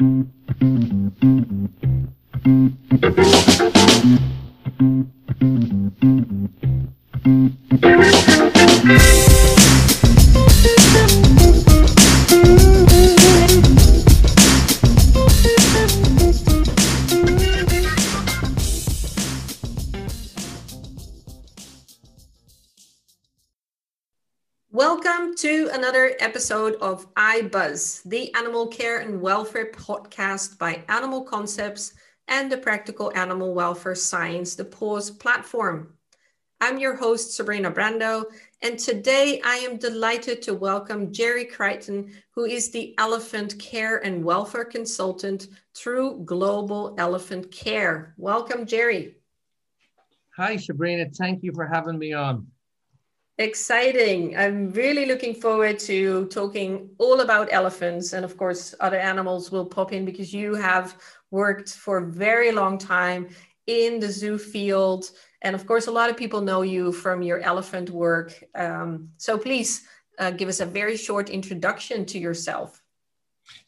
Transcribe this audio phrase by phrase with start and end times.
[0.00, 0.66] Welcome to
[4.80, 5.59] another
[26.20, 31.94] episode of iBuzz, the animal care and welfare podcast by Animal Concepts
[32.28, 35.94] and the Practical Animal Welfare Science, the PAWS platform.
[36.60, 38.24] I'm your host, Sabrina Brando,
[38.60, 44.22] and today I am delighted to welcome Gerry Creighton, who is the Elephant Care and
[44.22, 48.14] Welfare Consultant through Global Elephant Care.
[48.18, 49.16] Welcome, Jerry.
[50.36, 51.06] Hi, Sabrina.
[51.10, 52.46] Thank you for having me on.
[53.40, 54.36] Exciting.
[54.36, 58.12] I'm really looking forward to talking all about elephants.
[58.12, 60.94] And of course, other animals will pop in because you have
[61.30, 63.30] worked for a very long time
[63.66, 65.10] in the zoo field.
[65.40, 68.44] And of course, a lot of people know you from your elephant work.
[68.54, 69.86] Um, so please
[70.18, 72.82] uh, give us a very short introduction to yourself.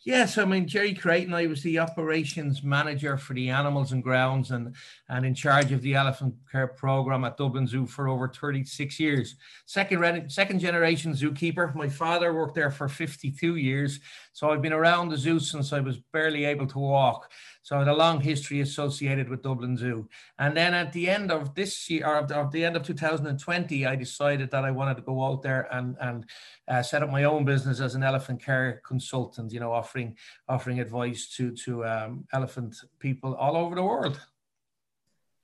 [0.04, 1.32] Yes, I mean Gerry Creighton.
[1.32, 4.74] I was the operations manager for the animals and grounds, and
[5.12, 9.36] and in charge of the elephant care program at Dublin Zoo for over 36 years.
[9.66, 11.74] Second second generation zookeeper.
[11.74, 14.00] My father worked there for 52 years,
[14.32, 17.30] so I've been around the zoo since I was barely able to walk.
[17.60, 20.08] So I had a long history associated with Dublin Zoo.
[20.38, 23.94] And then at the end of this year, or at the end of 2020, I
[23.94, 26.24] decided that I wanted to go out there and, and
[26.66, 30.16] uh, set up my own business as an elephant care consultant, you know, offering
[30.48, 34.18] offering advice to, to um, elephant people all over the world.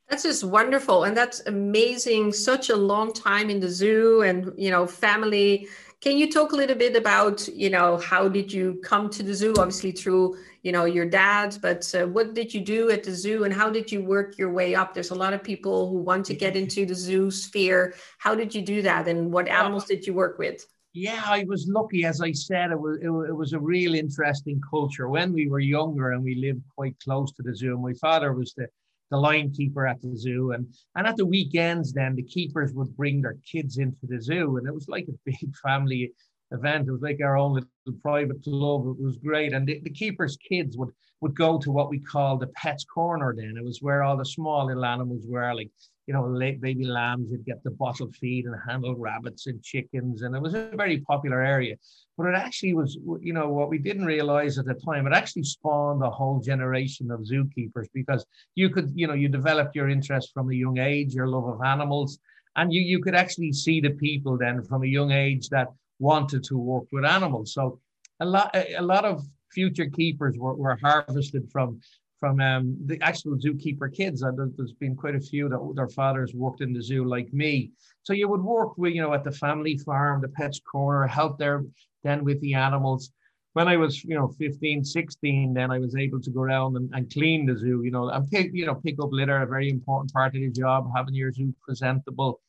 [0.08, 1.04] That's just wonderful.
[1.04, 2.32] And that's amazing.
[2.32, 5.68] Such a long time in the zoo and, you know, family
[6.00, 9.34] can you talk a little bit about, you know, how did you come to the
[9.34, 9.52] zoo?
[9.58, 13.42] Obviously through, you know, your dad, but uh, what did you do at the zoo
[13.42, 14.94] and how did you work your way up?
[14.94, 17.94] There's a lot of people who want to get into the zoo sphere.
[18.18, 20.64] How did you do that and what animals did you work with?
[20.92, 22.04] Yeah, I was lucky.
[22.04, 25.08] As I said, it was, it, was a real interesting culture.
[25.08, 28.54] When we were younger and we lived quite close to the zoo, my father was
[28.56, 28.68] the
[29.10, 30.52] the line keeper at the zoo.
[30.52, 34.56] And, and at the weekends, then the keepers would bring their kids into the zoo.
[34.56, 36.12] And it was like a big family
[36.50, 36.88] event.
[36.88, 38.96] It was like our own little private club.
[38.98, 39.52] It was great.
[39.52, 43.34] And the, the keepers' kids would, would go to what we call the pets corner
[43.36, 43.54] then.
[43.56, 45.70] It was where all the small little animals were, like
[46.08, 50.22] you know, late baby lambs you'd get the bottle feed and handle rabbits and chickens.
[50.22, 51.76] And it was a very popular area.
[52.16, 55.42] But it actually was, you know, what we didn't realize at the time, it actually
[55.42, 58.24] spawned a whole generation of zookeepers because
[58.54, 61.60] you could, you know, you developed your interest from a young age, your love of
[61.62, 62.18] animals.
[62.56, 65.68] And you, you could actually see the people then from a young age that
[65.98, 67.52] wanted to work with animals.
[67.52, 67.80] So
[68.20, 71.82] a lot, a lot of future keepers were, were harvested from
[72.20, 74.22] from um, the actual zookeeper kids.
[74.22, 77.70] And there's been quite a few that their fathers worked in the zoo like me.
[78.02, 81.38] So you would work with, you know, at the family farm, the pets corner, help
[81.38, 81.64] there
[82.04, 83.12] then with the animals.
[83.54, 86.90] When I was, you know, 15, 16, then I was able to go around and,
[86.92, 89.68] and clean the zoo, you know, and pick, you know, pick up litter, a very
[89.68, 92.40] important part of the job, having your zoo presentable.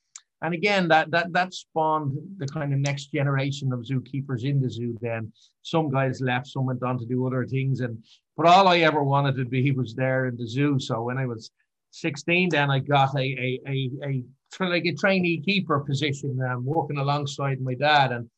[0.42, 4.70] And again, that that that spawned the kind of next generation of zookeepers in the
[4.70, 4.98] zoo.
[5.02, 8.02] Then some guys left, some went on to do other things, and
[8.40, 10.80] but all I ever wanted to be was there in the zoo.
[10.80, 11.52] So when I was
[11.92, 14.24] 16, then I got a a a, a
[14.66, 18.30] like a trainee keeper position, um, working alongside my dad, and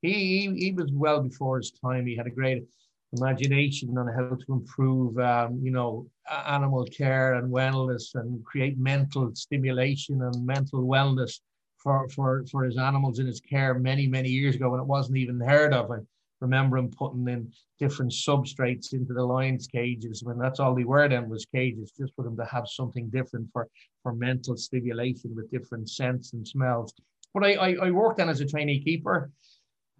[0.00, 2.06] he, he he was well before his time.
[2.06, 2.64] He had a great
[3.12, 6.06] imagination on how to improve, um, you know,
[6.46, 11.40] animal care and wellness and create mental stimulation and mental wellness
[11.76, 15.18] for, for, for his animals in his care many, many years ago when it wasn't
[15.18, 15.90] even heard of.
[15.90, 15.98] I
[16.40, 21.08] remember him putting in different substrates into the lions' cages when that's all they were
[21.08, 23.68] then was cages, just for them to have something different for,
[24.02, 26.94] for mental stimulation with different scents and smells.
[27.34, 29.30] But I, I, I worked then as a trainee keeper.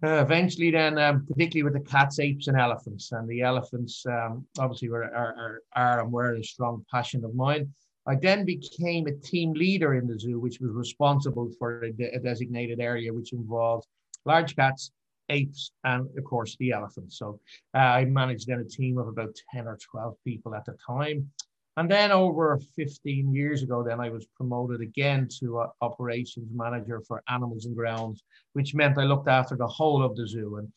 [0.03, 4.43] Uh, eventually, then, um, particularly with the cats, apes, and elephants, and the elephants um,
[4.57, 7.71] obviously were are, are, are and were a strong passion of mine.
[8.07, 12.15] I then became a team leader in the zoo, which was responsible for a, de-
[12.15, 13.85] a designated area which involved
[14.25, 14.91] large cats,
[15.31, 17.17] apes, and of course the elephants.
[17.17, 17.39] So
[17.73, 21.29] uh, I managed then a team of about 10 or 12 people at the time.
[21.77, 27.01] And then over 15 years ago, then I was promoted again to uh, operations manager
[27.07, 28.23] for animals and grounds,
[28.53, 30.57] which meant I looked after the whole of the zoo.
[30.57, 30.67] And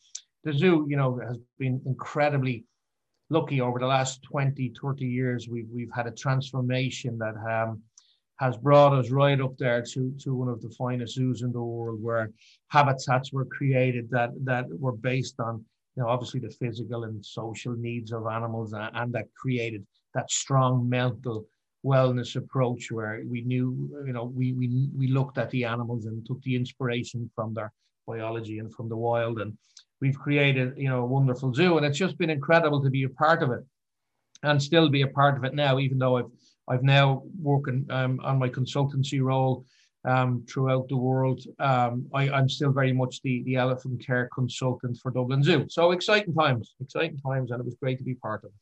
[0.45, 2.63] the zoo, you know, has been incredibly
[3.29, 7.81] lucky over the last 20, 30 years, we've, we've had a transformation that um,
[8.37, 11.61] has brought us right up there to, to one of the finest zoos in the
[11.61, 12.31] world where
[12.67, 15.63] habitats were created that, that were based on
[15.95, 20.29] you know, obviously the physical and social needs of animals, and, and that created that
[20.29, 21.45] strong mental
[21.85, 26.25] wellness approach where we knew, you know, we, we, we looked at the animals and
[26.25, 27.71] took the inspiration from their
[28.07, 29.39] biology and from the wild.
[29.39, 29.57] And
[30.01, 31.77] we've created, you know, a wonderful zoo.
[31.77, 33.63] And it's just been incredible to be a part of it
[34.43, 36.31] and still be a part of it now, even though I've,
[36.67, 39.65] I've now working um, on my consultancy role
[40.05, 41.43] um, throughout the world.
[41.59, 45.65] Um, I, am still very much the, the elephant care consultant for Dublin Zoo.
[45.69, 48.55] So exciting times, exciting times, and it was great to be part of it.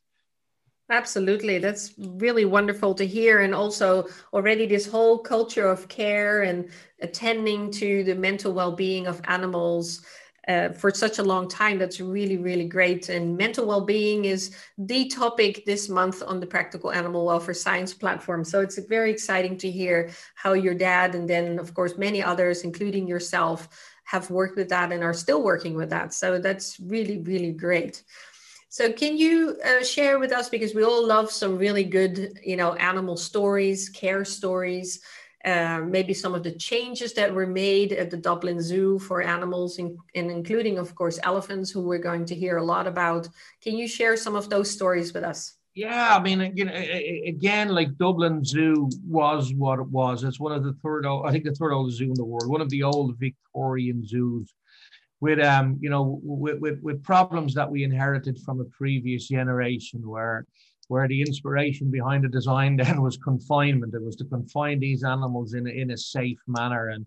[0.90, 1.58] Absolutely.
[1.58, 3.40] That's really wonderful to hear.
[3.40, 6.68] And also, already, this whole culture of care and
[7.00, 10.04] attending to the mental well being of animals
[10.48, 11.78] uh, for such a long time.
[11.78, 13.08] That's really, really great.
[13.08, 17.94] And mental well being is the topic this month on the Practical Animal Welfare Science
[17.94, 18.44] platform.
[18.44, 22.62] So it's very exciting to hear how your dad, and then, of course, many others,
[22.62, 23.68] including yourself,
[24.04, 26.12] have worked with that and are still working with that.
[26.12, 28.02] So that's really, really great.
[28.68, 32.56] So can you uh, share with us because we all love some really good, you
[32.56, 35.00] know, animal stories, care stories,
[35.44, 39.78] uh, maybe some of the changes that were made at the Dublin Zoo for animals,
[39.78, 43.28] in, and including, of course, elephants, who we're going to hear a lot about.
[43.62, 45.54] Can you share some of those stories with us?
[45.74, 46.72] Yeah, I mean, you know,
[47.26, 50.22] again, like Dublin Zoo was what it was.
[50.22, 52.60] It's one of the third, I think, the third oldest zoo in the world, one
[52.60, 54.54] of the old Victorian zoos
[55.20, 60.06] with um you know with, with, with problems that we inherited from a previous generation
[60.06, 60.44] where
[60.88, 63.94] where the inspiration behind the design then was confinement.
[63.94, 66.88] It was to confine these animals in a, in a safe manner.
[66.88, 67.06] And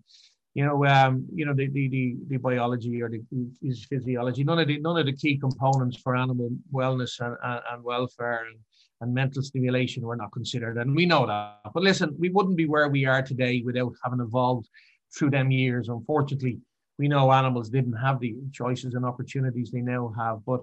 [0.54, 4.58] you know um you know the the the, the biology or the, the physiology none
[4.58, 8.58] of the none of the key components for animal wellness and, and, and welfare and,
[9.02, 10.76] and mental stimulation were not considered.
[10.78, 11.72] And we know that.
[11.72, 14.68] But listen we wouldn't be where we are today without having evolved
[15.16, 15.88] through them years.
[15.88, 16.58] Unfortunately
[16.98, 20.44] we know animals didn't have the choices and opportunities they now have.
[20.44, 20.60] But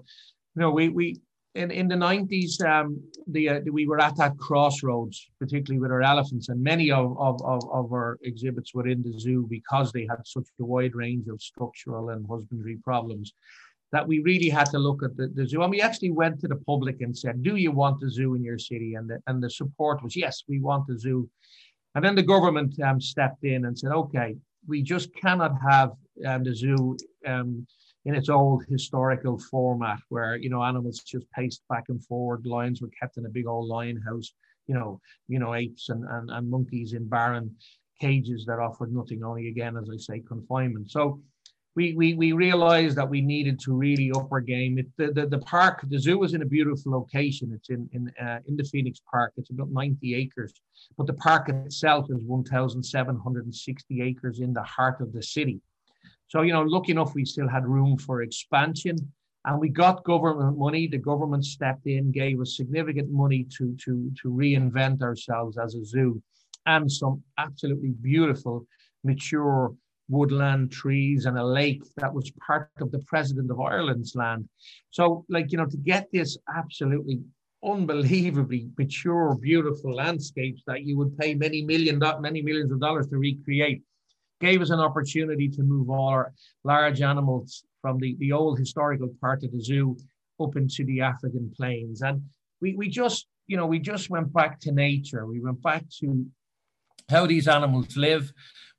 [0.54, 1.20] you know, we we
[1.56, 6.02] in, in the 90s, um, the, uh, we were at that crossroads, particularly with our
[6.02, 10.20] elephants, and many of, of, of, our exhibits were in the zoo because they had
[10.24, 13.32] such a wide range of structural and husbandry problems
[13.92, 15.62] that we really had to look at the, the zoo.
[15.62, 18.44] And we actually went to the public and said, Do you want a zoo in
[18.44, 18.94] your city?
[18.94, 21.28] And the, and the support was, Yes, we want a zoo.
[21.94, 24.36] And then the government um, stepped in and said, Okay,
[24.66, 25.92] we just cannot have
[26.26, 27.66] um, the zoo um,
[28.06, 32.80] in its old historical format where you know animals just paced back and forward lions
[32.80, 34.32] were kept in a big old lion house
[34.66, 37.54] you know you know apes and, and, and monkeys in barren
[38.00, 41.20] cages that offered nothing only again as i say confinement so
[41.74, 44.78] we, we, we realized that we needed to really up our game.
[44.78, 47.52] It, the, the, the park, the zoo is in a beautiful location.
[47.54, 49.34] It's in, in, uh, in the Phoenix Park.
[49.36, 50.54] It's about 90 acres,
[50.96, 55.60] but the park itself is 1,760 acres in the heart of the city.
[56.28, 58.96] So, you know, lucky enough, we still had room for expansion
[59.44, 60.88] and we got government money.
[60.88, 65.84] The government stepped in, gave us significant money to, to, to reinvent ourselves as a
[65.84, 66.20] zoo
[66.66, 68.66] and some absolutely beautiful,
[69.04, 69.72] mature
[70.08, 74.48] woodland trees and a lake that was part of the president of Ireland's land.
[74.90, 77.20] So, like, you know, to get this absolutely
[77.64, 83.16] unbelievably mature, beautiful landscapes that you would pay many million, many millions of dollars to
[83.16, 83.82] recreate,
[84.40, 86.32] gave us an opportunity to move all our
[86.64, 89.96] large animals from the, the old historical part of the zoo
[90.40, 92.02] up into the African plains.
[92.02, 92.22] And
[92.60, 95.26] we, we just, you know, we just went back to nature.
[95.26, 96.26] We went back to
[97.08, 98.32] how these animals live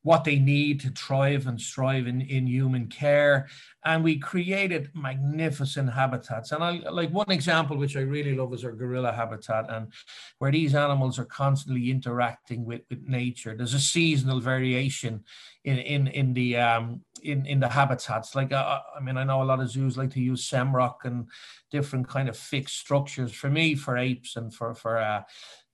[0.07, 3.45] what they need to thrive and strive in, in human care.
[3.83, 6.53] And we created magnificent habitats.
[6.53, 9.91] And I like one example, which I really love, is our gorilla habitat, and
[10.39, 13.53] where these animals are constantly interacting with, with nature.
[13.53, 15.25] There's a seasonal variation
[15.65, 18.33] in in in the um in in the habitats.
[18.33, 21.27] Like uh, I mean, I know a lot of zoos like to use semrock and
[21.69, 23.33] different kind of fixed structures.
[23.33, 25.23] For me, for apes and for for uh,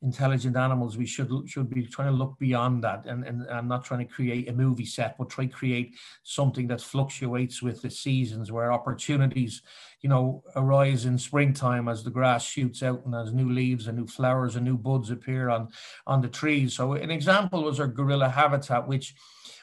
[0.04, 3.84] intelligent animals, we should should be trying to look beyond that, and and I'm not
[3.86, 7.90] trying to create a movie set, but try to create something that fluctuates with the
[7.90, 9.62] seasons, where opportunities,
[10.02, 13.98] you know, arise in springtime as the grass shoots out and as new leaves and
[13.98, 15.70] new flowers and new buds appear on
[16.06, 16.76] on the trees.
[16.76, 19.16] So an example was our gorilla habitat, which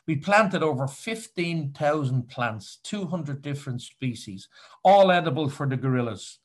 [0.06, 4.48] we planted over 15,000 plants, 200 different species,
[4.82, 6.39] all edible for the gorillas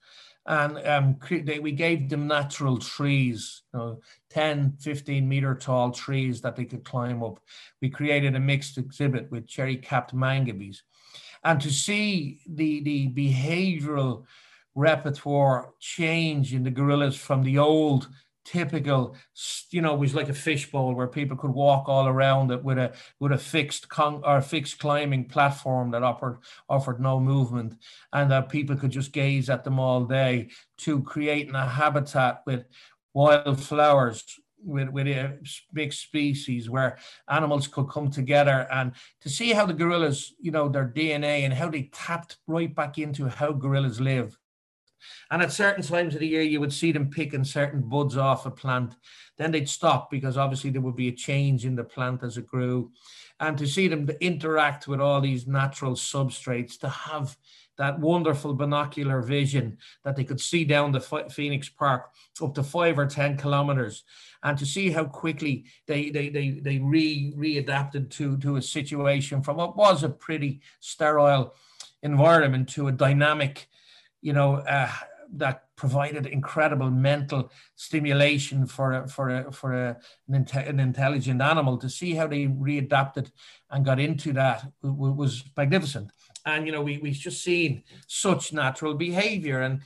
[0.48, 4.00] and um, they, we gave them natural trees, you know,
[4.30, 7.40] 10, 15 meter tall trees that they could climb up.
[7.82, 10.82] We created a mixed exhibit with cherry capped mangabeys.
[11.44, 14.26] And to see the, the behavioral
[14.76, 18.10] repertoire change in the gorillas from the old
[18.46, 19.18] typical,
[19.72, 22.78] you know, it was like a fishbowl where people could walk all around it with
[22.78, 27.76] a with a fixed con or fixed climbing platform that offered offered no movement,
[28.14, 30.50] and that people could just gaze at them all day.
[30.80, 32.66] To creating a habitat with
[33.14, 34.24] wild flowers
[34.64, 35.34] with with uh, a
[35.74, 36.98] mixed species where
[37.30, 41.54] animals could come together and to see how the gorillas, you know, their DNA and
[41.54, 44.38] how they tapped right back into how gorillas live
[45.32, 48.46] and at certain times of the year, you would see them picking certain buds off
[48.46, 48.96] a plant.
[49.38, 52.48] Then they'd stop because obviously there would be a change in the plant as it
[52.48, 52.92] grew.
[53.40, 57.36] And to see them interact with all these natural substrates, to have
[57.78, 62.98] that wonderful binocular vision that they could see down the Phoenix Park up to five
[62.98, 64.04] or 10 kilometers
[64.44, 69.42] and to see how quickly they, they, they, they re, readapted to, to a situation
[69.42, 71.54] from what was a pretty sterile
[72.04, 73.68] environment to a dynamic
[74.26, 74.90] you know, uh,
[75.34, 81.78] that provided incredible mental stimulation for a, for a, for a, an, an, intelligent animal.
[81.78, 83.30] To see how they readapted
[83.70, 86.10] and got into that was magnificent.
[86.44, 89.82] And you know, we we've just seen such natural behavior, and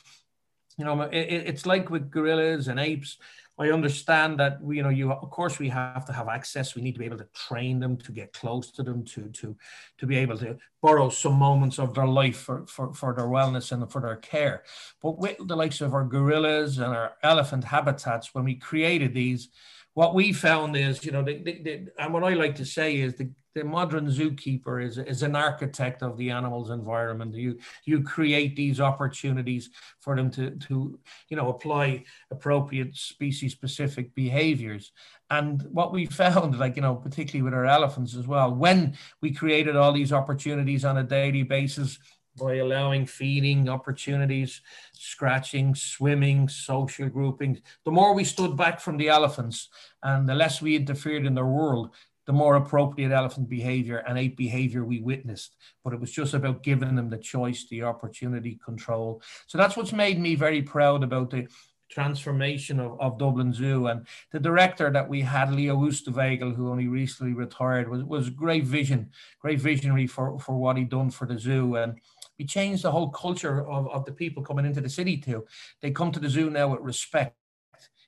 [0.78, 1.18] you know, it,
[1.50, 3.18] it's like with gorillas and apes
[3.60, 6.76] I understand that you know you of course we have to have access.
[6.76, 9.56] We need to be able to train them to get close to them to to
[9.98, 13.74] to be able to borrow some moments of their life for for, for their wellness
[13.74, 14.64] and for their care.
[15.02, 19.50] But with the likes of our gorillas and our elephant habitats, when we created these,
[19.94, 22.98] what we found is you know they, they, they, and what I like to say
[22.98, 27.34] is the the modern zookeeper is, is an architect of the animal's environment.
[27.36, 29.70] You you create these opportunities
[30.00, 34.92] for them to to you know apply appropriate species specific behaviors.
[35.32, 39.32] And what we found, like you know, particularly with our elephants as well, when we
[39.32, 41.98] created all these opportunities on a daily basis
[42.40, 44.62] by allowing feeding opportunities,
[44.94, 47.60] scratching, swimming, social groupings.
[47.86, 49.70] The more we stood back from the elephants
[50.02, 51.92] and the less we interfered in their world,
[52.26, 55.56] the more appropriate elephant behavior and ape behavior we witnessed.
[55.84, 59.22] But it was just about giving them the choice, the opportunity, control.
[59.48, 61.48] So that's what's made me very proud about the
[61.90, 63.88] transformation of, of Dublin Zoo.
[63.88, 68.64] And the director that we had, Leo Oosterwegel, who only recently retired, was, was great
[68.64, 69.10] vision,
[69.42, 71.76] great visionary for, for what he'd done for the zoo.
[71.76, 72.00] And
[72.40, 75.46] we changed the whole culture of, of the people coming into the city too.
[75.82, 77.36] They come to the zoo now with respect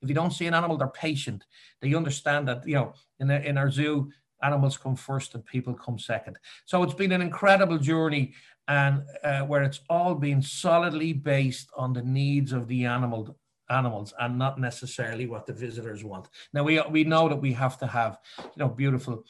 [0.02, 1.46] if they don't see an animal, they're patient.
[1.80, 4.12] They understand that, you know, in, a, in our zoo,
[4.42, 6.38] animals come first and people come second.
[6.66, 8.34] So it's been an incredible journey
[8.68, 13.38] and uh, where it's all been solidly based on the needs of the animal
[13.70, 16.28] animals and not necessarily what the visitors want.
[16.54, 19.24] Now we we know that we have to have you know beautiful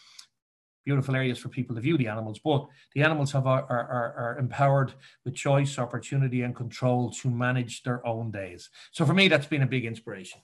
[0.85, 4.37] beautiful areas for people to view the animals, but the animals have are, are, are
[4.39, 4.93] empowered
[5.25, 8.69] with choice, opportunity, and control to manage their own days.
[8.91, 10.41] So for me, that's been a big inspiration.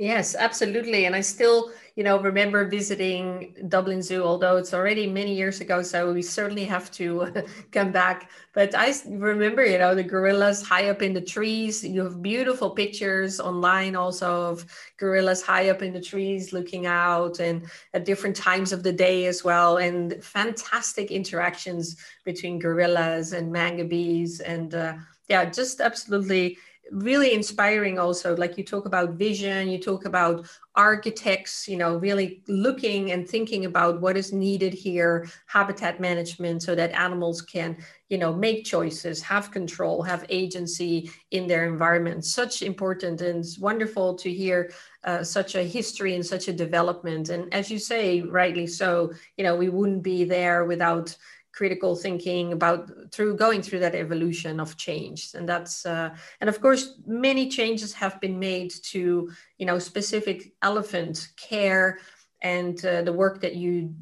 [0.00, 1.04] Yes, absolutely.
[1.04, 5.82] And I still, you know, remember visiting Dublin Zoo, although it's already many years ago.
[5.82, 7.26] So we certainly have to
[7.72, 8.30] come back.
[8.54, 11.84] But I remember, you know, the gorillas high up in the trees.
[11.84, 14.64] You have beautiful pictures online also of
[14.96, 19.26] gorillas high up in the trees looking out and at different times of the day
[19.26, 19.76] as well.
[19.76, 24.40] And fantastic interactions between gorillas and mangabeys.
[24.42, 24.94] And uh,
[25.28, 26.56] yeah, just absolutely
[26.90, 32.42] really inspiring also like you talk about vision you talk about architects you know really
[32.48, 37.76] looking and thinking about what is needed here habitat management so that animals can
[38.08, 42.24] you know make choices have control have agency in their environment.
[42.24, 44.72] Such important and wonderful to hear
[45.04, 47.28] uh, such a history and such a development.
[47.28, 51.16] And as you say rightly so you know we wouldn't be there without
[51.52, 55.30] critical thinking about through going through that evolution of change.
[55.34, 60.52] And that's uh, and of course many changes have been made to you know specific
[60.62, 61.98] elephant care
[62.42, 63.94] and uh, the work that you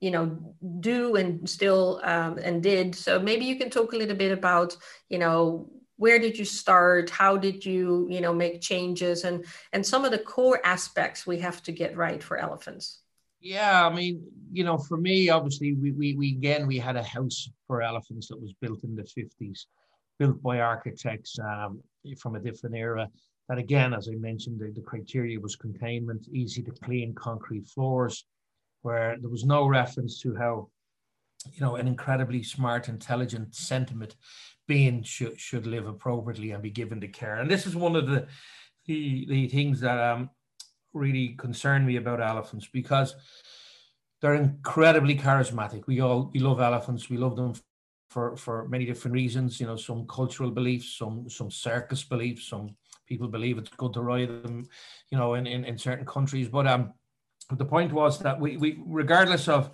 [0.00, 2.94] you know do and still um, and did.
[2.94, 4.76] So maybe you can talk a little bit about
[5.08, 7.08] you know where did you start?
[7.08, 9.24] How did you you know make changes?
[9.24, 13.00] And and some of the core aspects we have to get right for elephants
[13.46, 14.22] yeah, I mean,
[14.52, 18.28] you know, for me, obviously, we, we, we again, we had a house for elephants
[18.28, 19.66] that was built in the 50s,
[20.18, 21.80] built by architects um,
[22.18, 23.08] from a different era.
[23.48, 28.26] That again, as I mentioned, the, the criteria was containment, easy to clean concrete floors,
[28.82, 30.68] where there was no reference to how,
[31.52, 34.16] you know, an incredibly smart, intelligent, sentiment
[34.66, 37.36] being should, should live appropriately and be given the care.
[37.36, 38.26] And this is one of the
[38.86, 40.30] the, the things that um,
[40.96, 43.14] really concern me about elephants because
[44.20, 45.86] they're incredibly charismatic.
[45.86, 47.10] We all we love elephants.
[47.10, 47.54] We love them
[48.10, 49.60] for, for many different reasons.
[49.60, 52.76] You know, some cultural beliefs, some some circus beliefs, some
[53.06, 54.66] people believe it's good to ride them,
[55.10, 56.48] you know, in, in, in certain countries.
[56.48, 56.92] But um,
[57.50, 59.70] the point was that we, we regardless of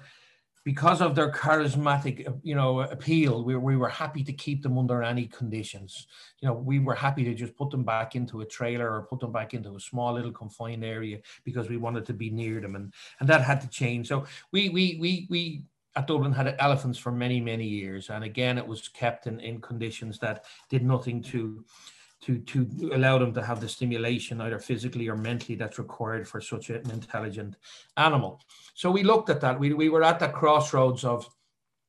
[0.64, 4.78] because of their charismatic, uh, you know, appeal, we, we were happy to keep them
[4.78, 6.06] under any conditions.
[6.40, 9.20] You know, we were happy to just put them back into a trailer or put
[9.20, 12.76] them back into a small little confined area because we wanted to be near them,
[12.76, 14.08] and and that had to change.
[14.08, 15.62] So we we we we
[15.96, 19.60] at Dublin had elephants for many many years, and again it was kept in in
[19.60, 21.64] conditions that did nothing to
[22.22, 26.40] to to allow them to have the stimulation either physically or mentally that's required for
[26.40, 27.56] such an intelligent
[27.96, 28.40] animal.
[28.74, 29.58] So we looked at that.
[29.58, 31.28] We, we were at that crossroads of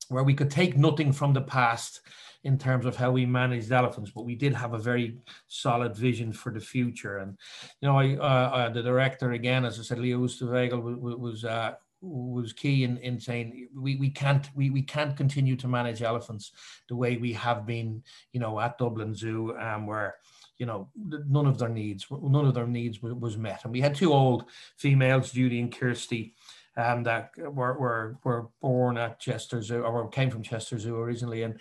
[0.10, 2.02] where we could take nothing from the past
[2.44, 6.34] in terms of how we managed elephants, but we did have a very solid vision
[6.34, 7.20] for the future.
[7.20, 7.38] And
[7.80, 11.46] you know, I, uh, uh, the director again, as I said, Leo Oosterwegel was was,
[11.46, 16.02] uh, was key in, in saying we, we can't we, we can't continue to manage
[16.02, 16.52] elephants
[16.90, 20.16] the way we have been, you know, at Dublin Zoo, um, where
[20.58, 23.82] you know none of their needs none of their needs was, was met, and we
[23.82, 24.46] had two old
[24.78, 26.36] females, Judy and Kirsty
[26.78, 31.44] um, that were, were, were born at Chester Zoo or came from Chester Zoo originally.
[31.44, 31.60] And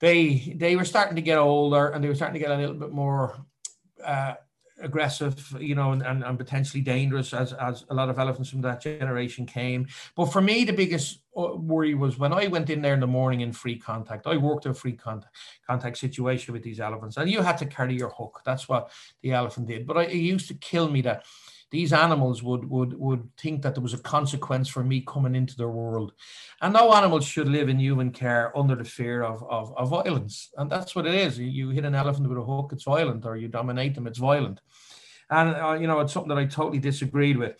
[0.00, 2.74] they, they were starting to get older and they were starting to get a little
[2.74, 3.36] bit more
[4.04, 4.34] uh,
[4.84, 8.82] aggressive, you know, and, and, potentially dangerous as, as a lot of elephants from that
[8.82, 9.88] generation came.
[10.14, 13.06] But for me, the biggest uh, worry was when I went in there in the
[13.06, 14.26] morning in free contact.
[14.26, 15.34] I worked a free contact,
[15.66, 18.42] contact situation with these elephants, and you had to carry your hook.
[18.44, 18.90] That's what
[19.22, 19.86] the elephant did.
[19.86, 21.24] But I, it used to kill me that
[21.70, 25.56] these animals would would would think that there was a consequence for me coming into
[25.56, 26.12] their world.
[26.60, 30.50] And no animal should live in human care under the fear of, of, of violence.
[30.56, 31.38] And that's what it is.
[31.38, 34.60] You, hit an elephant with a hook it's violent or you dominate them it's violent.
[35.30, 37.56] And uh, you know it's something that i totally disagreed with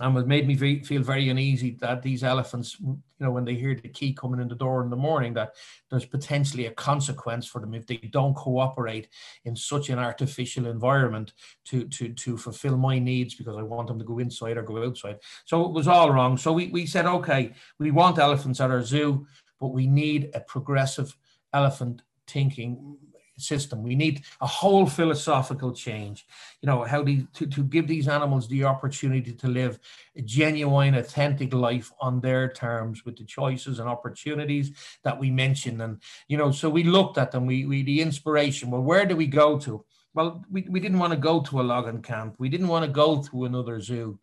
[0.00, 3.74] and it made me feel very uneasy that these elephants, you know, when they hear
[3.74, 5.54] the key coming in the door in the morning, that
[5.90, 9.08] there's potentially a consequence for them if they don't cooperate
[9.44, 11.32] in such an artificial environment
[11.66, 14.84] to to to fulfill my needs because I want them to go inside or go
[14.84, 15.20] outside.
[15.44, 16.36] So it was all wrong.
[16.36, 19.26] So we, we said, okay, we want elephants at our zoo,
[19.60, 21.16] but we need a progressive
[21.52, 22.98] elephant thinking
[23.36, 23.82] system.
[23.82, 26.26] We need a whole philosophical change.
[26.60, 29.78] You know, how to, to give these animals the opportunity to live
[30.16, 35.82] a genuine, authentic life on their terms with the choices and opportunities that we mentioned.
[35.82, 38.70] And, you know, so we looked at them, we, we the inspiration.
[38.70, 39.84] Well, where do we go to?
[40.14, 42.36] Well, we, we didn't want to go to a logging camp.
[42.38, 44.18] We didn't want to go to another zoo.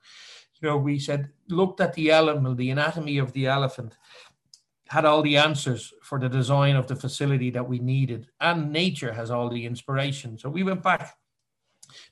[0.61, 3.97] You know, we said, looked at the animal, the anatomy of the elephant,
[4.91, 9.13] had all the answers for the design of the facility that we needed, and nature
[9.13, 10.37] has all the inspiration.
[10.37, 11.15] So we went back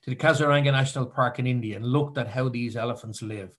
[0.02, 3.50] to the Kaziranga National Park in India and looked at how these elephants live.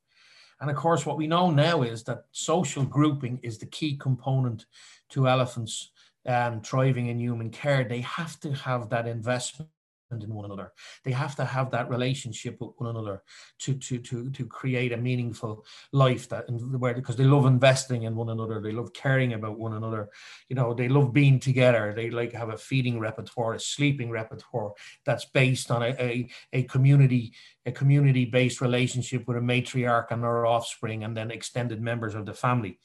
[0.60, 4.65] And of course, what we know now is that social grouping is the key component
[5.10, 5.91] to elephants
[6.25, 7.84] um, thriving in human care.
[7.84, 9.69] They have to have that investment
[10.12, 10.74] in one another.
[11.04, 13.24] They have to have that relationship with one another
[13.60, 18.04] to to to to create a meaningful life that and where because they love investing
[18.04, 20.10] in one another, they love caring about one another,
[20.50, 21.93] you know, they love being together.
[21.95, 24.74] They like have a feeding repertoire, a sleeping repertoire
[25.06, 27.34] that's based on a, a, a community
[27.65, 32.26] a community based relationship with a matriarch and her offspring, and then extended members of
[32.26, 32.80] the family.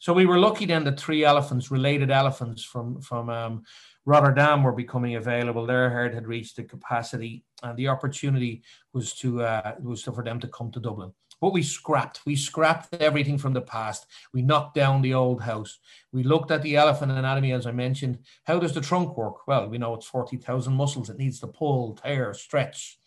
[0.00, 3.64] So we were lucky then that three elephants, related elephants from from um,
[4.08, 5.66] Rotterdam were becoming available.
[5.66, 8.62] Their herd had reached the capacity, and the opportunity
[8.94, 11.12] was to uh, was for them to come to Dublin.
[11.42, 12.22] But we scrapped.
[12.24, 14.06] We scrapped everything from the past.
[14.32, 15.78] We knocked down the old house.
[16.10, 18.20] We looked at the elephant anatomy, as I mentioned.
[18.44, 19.46] How does the trunk work?
[19.46, 21.10] Well, we know it's 40,000 muscles.
[21.10, 22.98] It needs to pull, tear, stretch.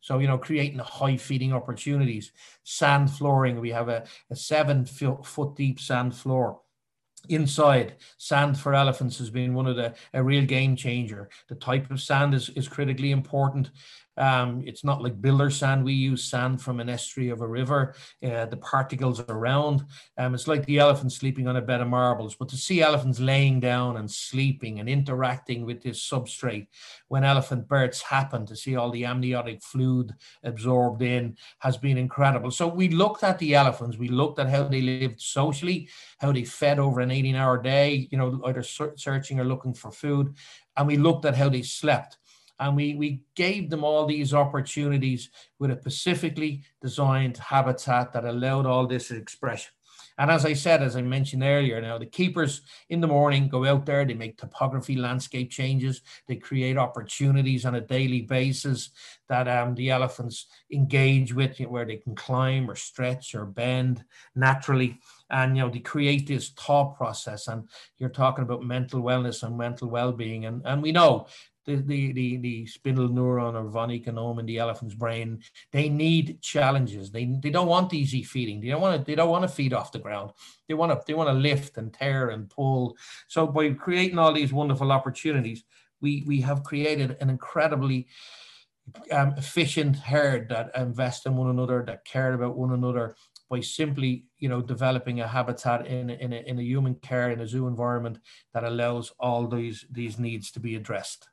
[0.00, 2.30] So, you know, creating high feeding opportunities.
[2.62, 3.58] Sand flooring.
[3.58, 6.60] We have a, a seven foot deep sand floor
[7.28, 11.90] inside sand for elephants has been one of the a real game changer the type
[11.90, 13.70] of sand is, is critically important
[14.16, 15.84] um, it's not like builder sand.
[15.84, 17.94] We use sand from an estuary of a river.
[18.22, 19.84] Uh, the particles around.
[20.18, 22.34] Um, it's like the elephant sleeping on a bed of marbles.
[22.34, 26.68] But to see elephants laying down and sleeping and interacting with this substrate
[27.08, 32.50] when elephant births happen, to see all the amniotic fluid absorbed in has been incredible.
[32.50, 33.98] So we looked at the elephants.
[33.98, 38.08] We looked at how they lived socially, how they fed over an 18 hour day,
[38.10, 40.34] you know, either searching or looking for food.
[40.76, 42.18] And we looked at how they slept
[42.60, 48.66] and we, we gave them all these opportunities with a specifically designed habitat that allowed
[48.66, 49.73] all this expression.
[50.16, 53.64] And as I said, as I mentioned earlier, now the keepers in the morning go
[53.64, 58.90] out there, they make topography, landscape changes, they create opportunities on a daily basis
[59.28, 63.44] that um, the elephants engage with, you know, where they can climb or stretch or
[63.44, 64.04] bend
[64.36, 64.98] naturally.
[65.30, 67.48] And you know, they create this thought process.
[67.48, 70.44] And you're talking about mental wellness and mental well-being.
[70.44, 71.26] And, and we know
[71.66, 76.40] the, the, the, the spindle neuron or von Economo in the elephant's brain, they need
[76.42, 77.10] challenges.
[77.10, 78.60] They, they don't want easy feeding.
[78.60, 80.32] They don't want to, they don't want to feed off the ground.
[80.68, 82.96] They want to, they want to lift and tear and pull.
[83.28, 85.64] So by creating all these wonderful opportunities,
[86.00, 88.08] we, we have created an incredibly
[89.10, 93.16] um, efficient herd that invest in one another, that care about one another
[93.50, 97.40] by simply, you know, developing a habitat in, in, a, in a human care, in
[97.40, 98.18] a zoo environment
[98.52, 101.28] that allows all these, these needs to be addressed.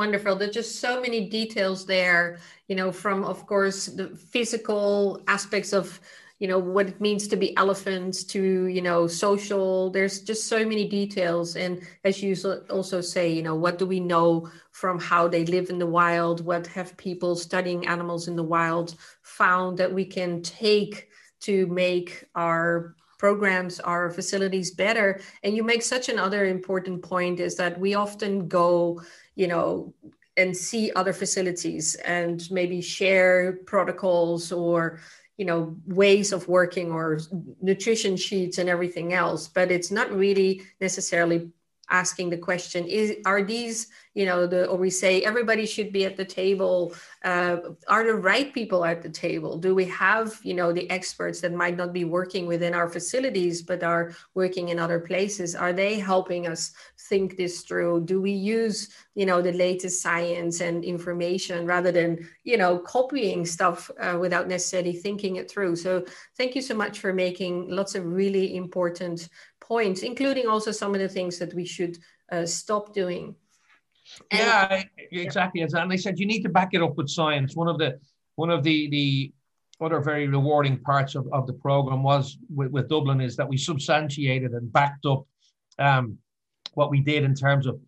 [0.00, 0.36] Wonderful.
[0.36, 6.00] There's just so many details there, you know, from, of course, the physical aspects of,
[6.38, 9.90] you know, what it means to be elephants to, you know, social.
[9.90, 11.54] There's just so many details.
[11.54, 12.34] And as you
[12.70, 16.46] also say, you know, what do we know from how they live in the wild?
[16.46, 21.08] What have people studying animals in the wild found that we can take
[21.40, 27.54] to make our programs our facilities better and you make such another important point is
[27.54, 28.98] that we often go
[29.40, 29.94] you know,
[30.36, 35.00] and see other facilities and maybe share protocols or
[35.38, 37.18] you know ways of working or
[37.62, 39.48] nutrition sheets and everything else.
[39.48, 41.48] But it's not really necessarily
[41.88, 46.04] asking the question is are these you know the or we say everybody should be
[46.04, 46.92] at the table
[47.24, 49.56] uh, are the right people at the table?
[49.56, 53.62] Do we have you know the experts that might not be working within our facilities
[53.62, 55.54] but are working in other places?
[55.54, 56.72] Are they helping us
[57.08, 58.06] think this through?
[58.06, 63.46] Do we use you know the latest science and information rather than you know copying
[63.46, 65.76] stuff uh, without necessarily thinking it through?
[65.76, 66.04] So
[66.36, 69.28] thank you so much for making lots of really important
[69.60, 71.98] points, including also some of the things that we should
[72.32, 73.36] uh, stop doing.
[74.30, 75.60] And, yeah, exactly.
[75.62, 77.56] And I said, you need to back it up with science.
[77.56, 77.98] One of the
[78.36, 79.32] one of the the
[79.80, 83.56] other very rewarding parts of, of the program was with, with Dublin is that we
[83.56, 85.26] substantiated and backed up
[85.78, 86.18] um,
[86.74, 87.80] what we did in terms of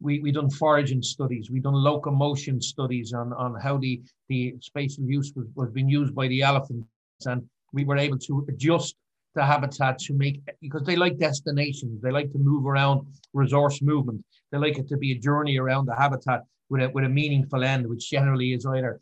[0.00, 5.04] we we done foraging studies, we done locomotion studies on on how the the spatial
[5.04, 6.86] use was, was being used by the elephants,
[7.26, 8.96] and we were able to adjust
[9.34, 12.00] the habitat to make because they like destinations.
[12.02, 14.24] They like to move around resource movement.
[14.50, 17.64] They like it to be a journey around the habitat with a, with a meaningful
[17.64, 19.00] end, which generally is either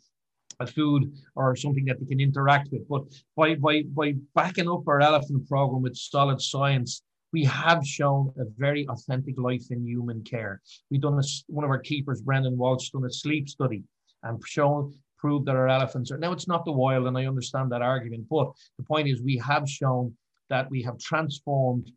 [0.59, 2.87] a food or something that they can interact with.
[2.87, 3.03] But
[3.35, 8.45] by by by backing up our elephant program with solid science, we have shown a
[8.57, 10.61] very authentic life in human care.
[10.89, 13.83] We've done a, one of our keepers, Brendan Walsh, done a sleep study
[14.23, 17.71] and shown prove that our elephants are now it's not the wild and i understand
[17.71, 20.13] that argument but the point is we have shown
[20.49, 21.91] that we have transformed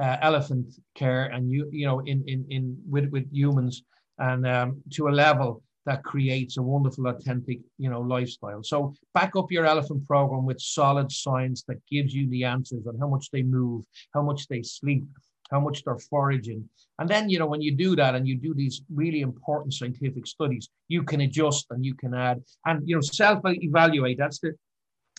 [0.00, 3.82] uh, elephant care and you you know in in in with with humans
[4.18, 8.62] and um, to a level that creates a wonderful authentic you know lifestyle.
[8.62, 12.98] So back up your elephant program with solid science that gives you the answers on
[12.98, 15.06] how much they move how much they sleep
[15.50, 16.68] how much they're foraging.
[16.98, 20.26] And then, you know, when you do that and you do these really important scientific
[20.26, 24.18] studies, you can adjust and you can add and, you know, self-evaluate.
[24.18, 24.54] That's the,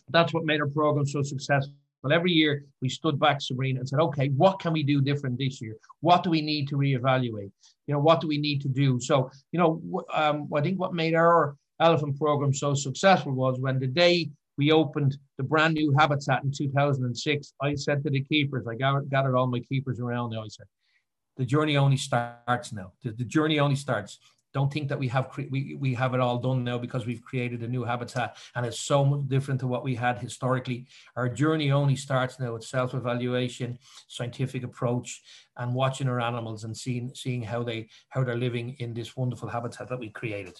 [0.09, 1.73] that's what made our program so successful.
[2.09, 5.61] Every year we stood back, Sabrina, and said, okay, what can we do different this
[5.61, 5.75] year?
[5.99, 7.51] What do we need to reevaluate?
[7.87, 9.01] You know, what do we need to do?
[9.01, 13.79] So, you know, um, I think what made our elephant program so successful was when
[13.79, 17.53] the day we opened the brand new habitat in 2006.
[17.61, 20.43] I said to the keepers, I gathered, gathered all my keepers around now.
[20.43, 20.65] I said,
[21.37, 22.91] the journey only starts now.
[23.01, 24.19] The, the journey only starts.
[24.53, 27.21] Don't think that we have cre- we, we have it all done now because we've
[27.21, 30.87] created a new habitat and it's so much different to what we had historically.
[31.15, 35.21] Our journey only starts now with self-evaluation, scientific approach,
[35.55, 39.47] and watching our animals and seeing seeing how they how they're living in this wonderful
[39.47, 40.59] habitat that we created.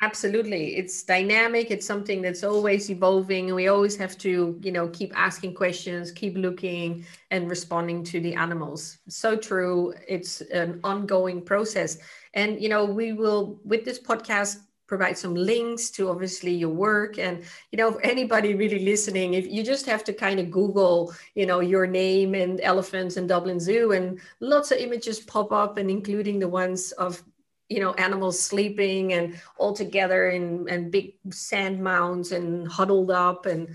[0.00, 0.76] Absolutely.
[0.76, 1.70] It's dynamic.
[1.70, 3.46] It's something that's always evolving.
[3.46, 8.20] And we always have to, you know, keep asking questions, keep looking and responding to
[8.20, 8.98] the animals.
[9.08, 9.92] So true.
[10.06, 11.98] It's an ongoing process.
[12.34, 17.18] And, you know, we will, with this podcast, provide some links to obviously your work
[17.18, 21.46] and you know anybody really listening if you just have to kind of google you
[21.46, 25.90] know your name and elephants in dublin zoo and lots of images pop up and
[25.90, 27.24] including the ones of
[27.68, 33.46] you know animals sleeping and all together in and big sand mounds and huddled up
[33.46, 33.68] and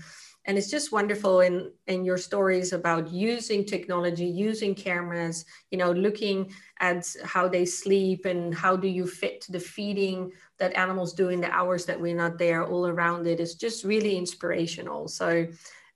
[0.46, 5.92] and it's just wonderful in in your stories about using technology using cameras you know
[5.92, 11.28] looking at how they sleep and how do you fit the feeding that animals do
[11.28, 15.46] in the hours that we're not there all around it is just really inspirational so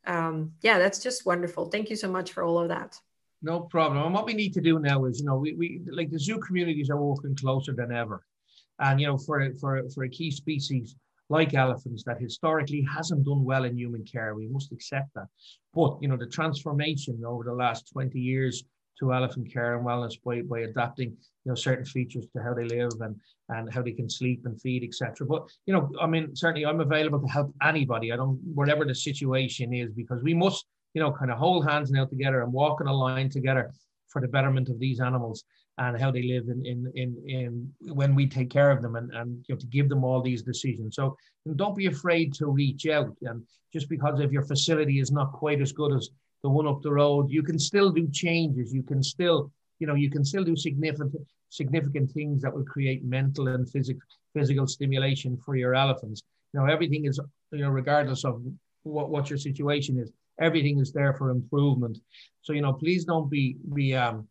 [0.06, 1.66] um, yeah, that's just wonderful.
[1.66, 2.98] Thank you so much for all of that.
[3.44, 4.02] No problem.
[4.02, 6.38] And what we need to do now is, you know, we, we like the zoo
[6.38, 8.24] communities are working closer than ever.
[8.78, 10.96] And, you know, for, for, for a key species
[11.28, 15.26] like elephants that historically hasn't done well in human care, we must accept that.
[15.74, 18.64] But, you know, the transformation over the last 20 years
[19.00, 22.64] to elephant care and wellness by, by adapting you know certain features to how they
[22.64, 23.16] live and
[23.48, 26.80] and how they can sleep and feed etc but you know i mean certainly i'm
[26.80, 31.12] available to help anybody i don't whatever the situation is because we must you know
[31.12, 33.72] kind of hold hands now together and walk in a line together
[34.08, 35.44] for the betterment of these animals
[35.78, 39.12] and how they live in in in, in when we take care of them and
[39.12, 41.16] and you know to give them all these decisions so
[41.56, 45.60] don't be afraid to reach out and just because if your facility is not quite
[45.60, 46.10] as good as
[46.44, 47.30] the one up the road.
[47.30, 48.72] You can still do changes.
[48.72, 51.16] You can still, you know, you can still do significant
[51.48, 54.02] significant things that will create mental and physical
[54.34, 56.22] physical stimulation for your elephants.
[56.52, 57.18] You know, everything is,
[57.50, 58.42] you know, regardless of
[58.82, 61.98] what, what your situation is, everything is there for improvement.
[62.42, 64.28] So, you know, please don't be be um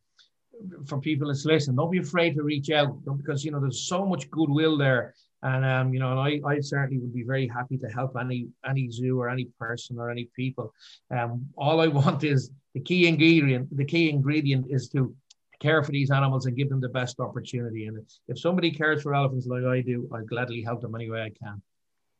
[0.85, 4.05] for people that's listening, don't be afraid to reach out because you know there's so
[4.05, 5.13] much goodwill there
[5.43, 8.47] and um, you know, and I, I certainly would be very happy to help any
[8.65, 10.73] any zoo or any person or any people.
[11.11, 13.75] Um, all I want is the key ingredient.
[13.75, 15.13] The key ingredient is to
[15.59, 17.87] care for these animals and give them the best opportunity.
[17.87, 21.21] And if somebody cares for elephants like I do, I gladly help them any way
[21.21, 21.61] I can.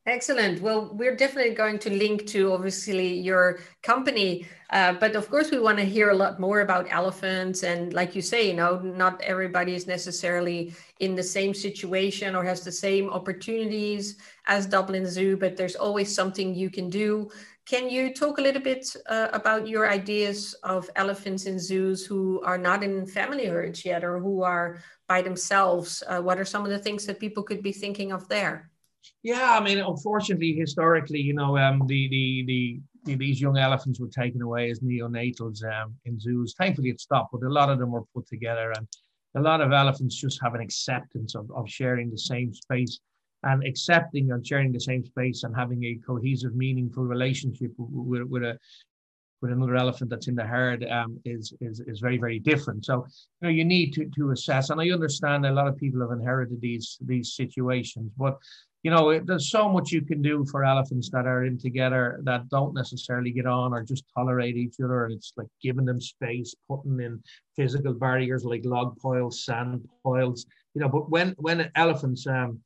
[0.05, 0.61] Excellent.
[0.61, 5.59] Well, we're definitely going to link to obviously your company, uh, but of course we
[5.59, 7.63] want to hear a lot more about elephants.
[7.63, 12.43] And like you say, you know, not everybody is necessarily in the same situation or
[12.43, 17.29] has the same opportunities as Dublin Zoo, but there's always something you can do.
[17.65, 22.41] Can you talk a little bit uh, about your ideas of elephants in zoos who
[22.43, 26.03] are not in family herds yet or who are by themselves?
[26.09, 28.72] Uh, what are some of the things that people could be thinking of there?
[29.23, 33.99] Yeah, I mean, unfortunately, historically, you know, um, the, the the the these young elephants
[33.99, 36.55] were taken away as neonatals um, in zoos.
[36.57, 38.87] Thankfully, it stopped, but a lot of them were put together, and
[39.35, 42.99] a lot of elephants just have an acceptance of, of sharing the same space
[43.43, 48.43] and accepting and sharing the same space and having a cohesive, meaningful relationship with, with
[48.43, 48.57] a
[49.41, 52.85] with another elephant that's in the herd um, is, is is very very different.
[52.85, 53.05] So
[53.41, 56.17] you know you need to to assess, and I understand a lot of people have
[56.17, 58.37] inherited these these situations, but
[58.83, 62.49] you know, there's so much you can do for elephants that are in together that
[62.49, 65.05] don't necessarily get on or just tolerate each other.
[65.05, 67.23] And it's like giving them space, putting in
[67.55, 70.89] physical barriers like log piles, sand piles, you know.
[70.89, 72.59] But when when elephants um,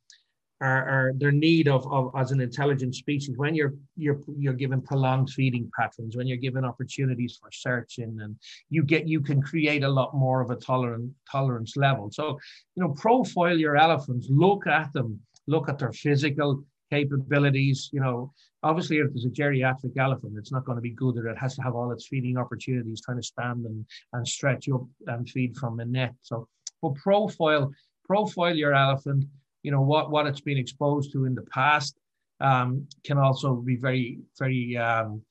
[0.60, 4.82] are, are their need of, of as an intelligent species, when you're you're you're given
[4.82, 8.34] prolonged feeding patterns, when you're given opportunities for searching, and
[8.70, 12.10] you get you can create a lot more of a tolerant tolerance level.
[12.10, 12.40] So,
[12.74, 17.90] you know, profile your elephants, look at them look at their physical capabilities.
[17.92, 18.32] You know,
[18.62, 21.56] obviously, if there's a geriatric elephant, it's not going to be good that it has
[21.56, 25.56] to have all its feeding opportunities, trying to stand and, and stretch up and feed
[25.56, 26.14] from a net.
[26.22, 26.46] So,
[26.80, 27.72] but profile
[28.06, 29.24] profile your elephant.
[29.62, 31.96] You know what what it's been exposed to in the past
[32.40, 35.22] um, can also be very very um,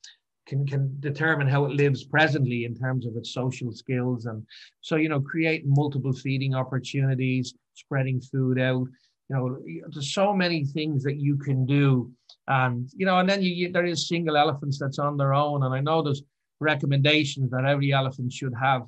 [0.46, 4.44] can can determine how it lives presently in terms of its social skills and
[4.80, 8.86] so you know create multiple feeding opportunities spreading food out
[9.28, 9.58] you know
[9.92, 12.10] there's so many things that you can do.
[12.46, 15.64] And you know and then you, you, there is single elephants that's on their own.
[15.64, 16.22] And i know there's
[16.60, 18.82] recommendations that every elephant should have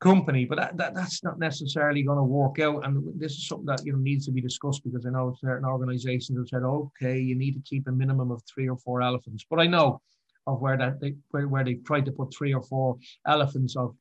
[0.00, 2.84] company but that, that that's not necessarily going to work out.
[2.84, 5.66] And this is something that you know needs to be discussed because i know certain
[5.66, 9.44] organizations have said okay you need to keep a minimum of three or four elephants.
[9.48, 10.00] But i know
[10.48, 13.94] of where that they where, where they've tried to put three or four elephants of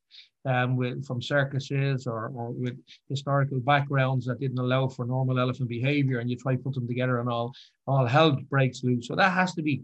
[0.47, 2.77] um, with, from circuses or, or with
[3.09, 6.87] historical backgrounds that didn't allow for normal elephant behavior, and you try to put them
[6.87, 7.51] together and all
[7.85, 9.07] all hell breaks loose.
[9.07, 9.83] So that has to be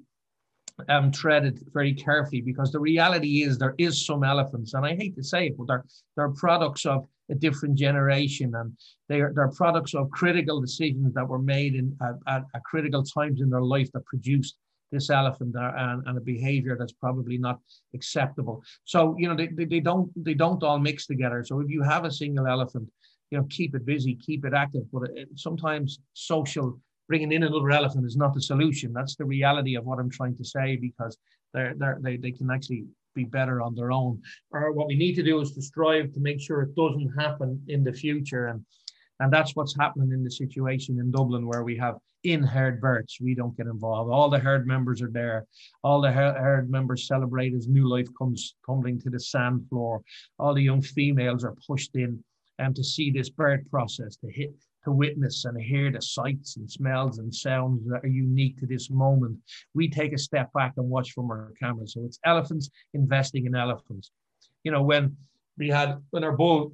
[0.89, 5.15] um, treaded very carefully because the reality is there is some elephants, and I hate
[5.17, 8.75] to say it, but they're they're products of a different generation, and
[9.09, 13.03] they are they're products of critical decisions that were made in at, at, at critical
[13.03, 14.55] times in their life that produced
[14.93, 17.59] this elephant and, and a behavior that's probably not
[17.93, 18.63] acceptable.
[18.85, 21.43] So, you know, they, they, they don't they don't all mix together.
[21.43, 22.89] So if you have a single elephant,
[23.29, 24.83] you know, keep it busy, keep it active.
[24.91, 26.79] But it, sometimes social
[27.09, 28.93] bringing in another elephant is not the solution.
[28.93, 31.17] That's the reality of what I'm trying to say because
[31.53, 34.21] they're, they're, they they can actually be better on their own.
[34.51, 37.61] Or what we need to do is to strive to make sure it doesn't happen
[37.67, 38.47] in the future.
[38.47, 38.65] And
[39.19, 43.19] and that's what's happening in the situation in Dublin where we have in herd births.
[43.19, 44.11] We don't get involved.
[44.11, 45.45] All the herd members are there.
[45.83, 50.01] All the herd members celebrate as new life comes tumbling to the sand floor.
[50.39, 52.23] All the young females are pushed in
[52.59, 56.57] and um, to see this birth process, to hit to witness and hear the sights
[56.57, 59.37] and smells and sounds that are unique to this moment.
[59.73, 61.87] We take a step back and watch from our camera.
[61.87, 64.11] So it's elephants investing in elephants.
[64.63, 65.15] You know, when
[65.57, 66.73] we had when our bull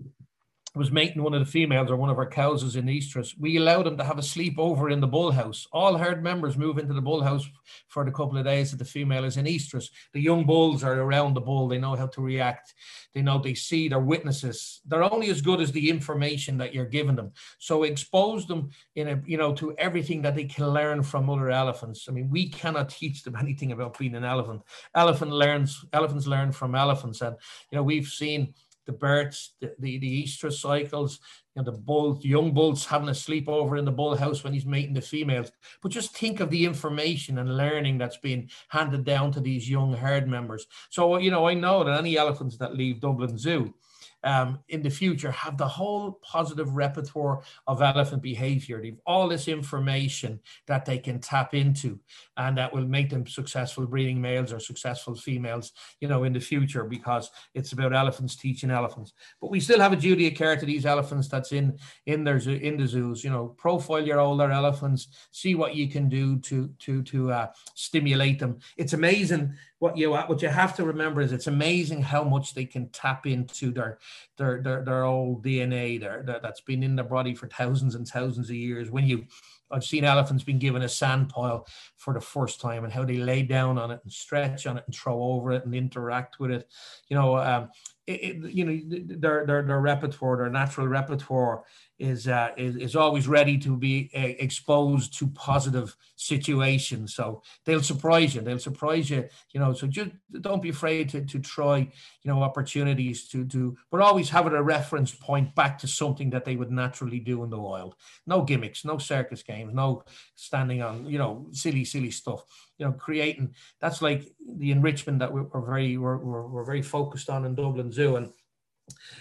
[0.76, 3.58] was mating one of the females or one of our cows is in Estrus, we
[3.58, 5.68] allowed them to have a sleep over in the bull house.
[5.72, 7.50] All herd members move into the bull house
[7.88, 9.90] for the couple of days that the female is in Estrus.
[10.14, 11.68] The young bulls are around the bull.
[11.68, 12.76] They know how to react.
[13.16, 14.82] They know they see, they're witnesses.
[14.86, 17.32] They're only as good as the information that you're giving them.
[17.58, 21.50] So expose them in a, you know, to everything that they can learn from other
[21.50, 22.06] elephants.
[22.08, 24.62] I mean, we cannot teach them anything about being an elephant.
[24.94, 27.22] Elephant learns, elephants learn from elephants.
[27.22, 27.36] And,
[27.72, 28.54] you know, we've seen
[28.90, 31.20] the birds, the, the, the estrus cycles,
[31.56, 34.66] you know, the bull, young bulls having a sleepover in the bull house when he's
[34.66, 35.52] mating the females.
[35.84, 39.94] But just think of the information and learning that's being handed down to these young
[39.94, 40.66] herd members.
[40.90, 43.76] So, you know, I know that any elephants that leave Dublin Zoo,
[44.24, 48.82] um, in the future have the whole positive repertoire of elephant behavior.
[48.82, 52.00] They've all this information that they can tap into
[52.38, 56.40] and that will make them successful breeding males or successful females, you know, in the
[56.40, 59.14] future because it's about elephants teaching elephants.
[59.42, 62.38] But we still have a duty of care to these elephants that's in in their
[62.38, 63.24] in the zoos.
[63.24, 67.48] You know, profile your older elephants, see what you can do to to to uh,
[67.76, 68.60] stimulate them.
[68.78, 72.66] It's amazing what you what you have to remember is it's amazing how much they
[72.66, 73.98] can tap into their
[74.38, 78.08] their their, their old DNA their, their, that's been in their body for thousands and
[78.08, 78.92] thousands of years.
[78.92, 79.26] When you
[79.72, 83.18] I've seen elephants being given a sand pile for the first time and how they
[83.18, 86.52] lay down on it and stretch on it and throw over it and interact with
[86.52, 86.68] it.
[87.08, 87.70] You know, um,
[88.08, 88.80] it, it, you know
[89.20, 91.64] their, their their repertoire, their natural repertoire
[92.00, 97.14] is, uh, is, is always ready to be uh, exposed to positive situations.
[97.14, 98.42] So they'll surprise you.
[98.42, 99.28] They'll surprise you.
[99.52, 99.74] You know.
[99.74, 101.80] So just don't be afraid to, to try.
[101.80, 106.30] You know opportunities to do, but always have it a reference point back to something
[106.32, 107.96] that they would naturally do in the wild.
[108.28, 110.04] No gimmicks, no circus games, no
[110.36, 112.44] standing on you know silly silly stuff.
[112.78, 116.82] You know, creating that's like the enrichment that we're, we're very we're, we're, we're very
[116.82, 118.32] focused on in Dublin Zoo and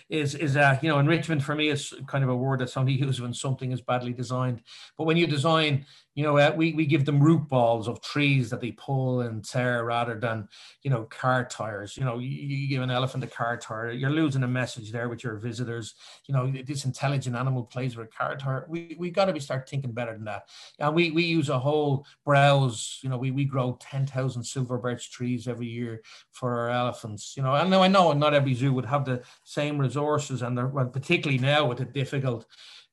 [0.09, 2.97] is is uh, you know enrichment for me is kind of a word that somebody
[2.99, 4.63] uses when something is badly designed.
[4.97, 5.87] But when you design
[6.19, 9.45] you know, uh, we, we give them root balls of trees that they pull and
[9.45, 10.49] tear rather than,
[10.83, 11.97] you know, car tires.
[11.97, 15.09] You know, you, you give an elephant a car tire, you're losing a message there
[15.09, 15.95] with your visitors.
[16.27, 18.67] You know, this intelligent animal plays with a car tire.
[18.69, 20.49] We, we got to be start thinking better than that.
[20.81, 25.13] And we, we use a whole browse, you know, we, we grow 10,000 silver birch
[25.13, 26.03] trees every year
[26.33, 27.35] for our elephants.
[27.37, 30.87] You know, know, I know not every zoo would have the same resources and well,
[30.87, 32.45] particularly now with the difficult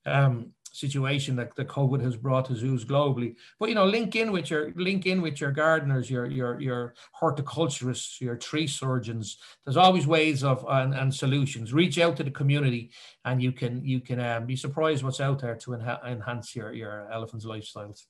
[0.05, 3.35] um, situation that the COVID has brought to zoos globally.
[3.59, 6.93] But you know, link in with your link in with your gardeners, your your your
[7.13, 9.37] horticulturists, your tree surgeons.
[9.63, 11.73] There's always ways of and, and solutions.
[11.73, 12.91] Reach out to the community,
[13.23, 16.73] and you can you can um, be surprised what's out there to enha- enhance your
[16.73, 18.05] your elephants' lifestyles.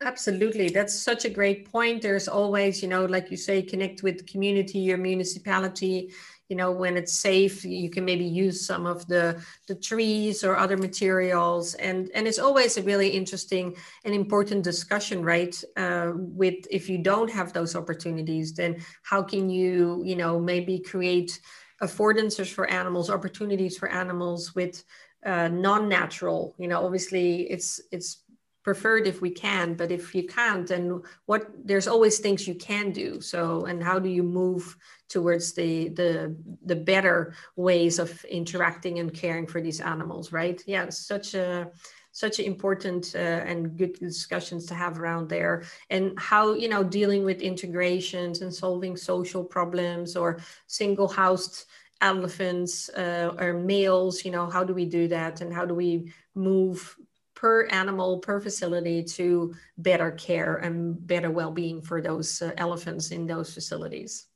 [0.00, 0.68] Absolutely.
[0.68, 2.02] That's such a great point.
[2.02, 6.12] There's always, you know, like you say, connect with the community, your municipality,
[6.48, 10.56] you know when it's safe you can maybe use some of the the trees or
[10.56, 11.74] other materials.
[11.74, 15.54] And and it's always a really interesting and important discussion right?
[15.76, 20.78] Uh, with if you don't have those opportunities then how can you you know maybe
[20.78, 21.38] create
[21.82, 24.84] affordances for animals opportunities for animals with
[25.26, 26.54] uh, non-natural?
[26.58, 28.24] You know obviously it's it's
[28.64, 32.90] preferred if we can but if you can't then what there's always things you can
[32.90, 33.20] do.
[33.20, 34.76] So and how do you move
[35.08, 40.62] towards the the the better ways of interacting and caring for these animals right?
[40.66, 41.70] Yeah such a
[42.18, 45.62] such important uh, and good discussions to have around there.
[45.88, 51.66] And how you know dealing with integrations and solving social problems or single housed
[52.00, 55.40] elephants uh, or males you know how do we do that?
[55.40, 56.96] And how do we move
[57.34, 63.28] per animal per facility to better care and better well-being for those uh, elephants in
[63.28, 64.26] those facilities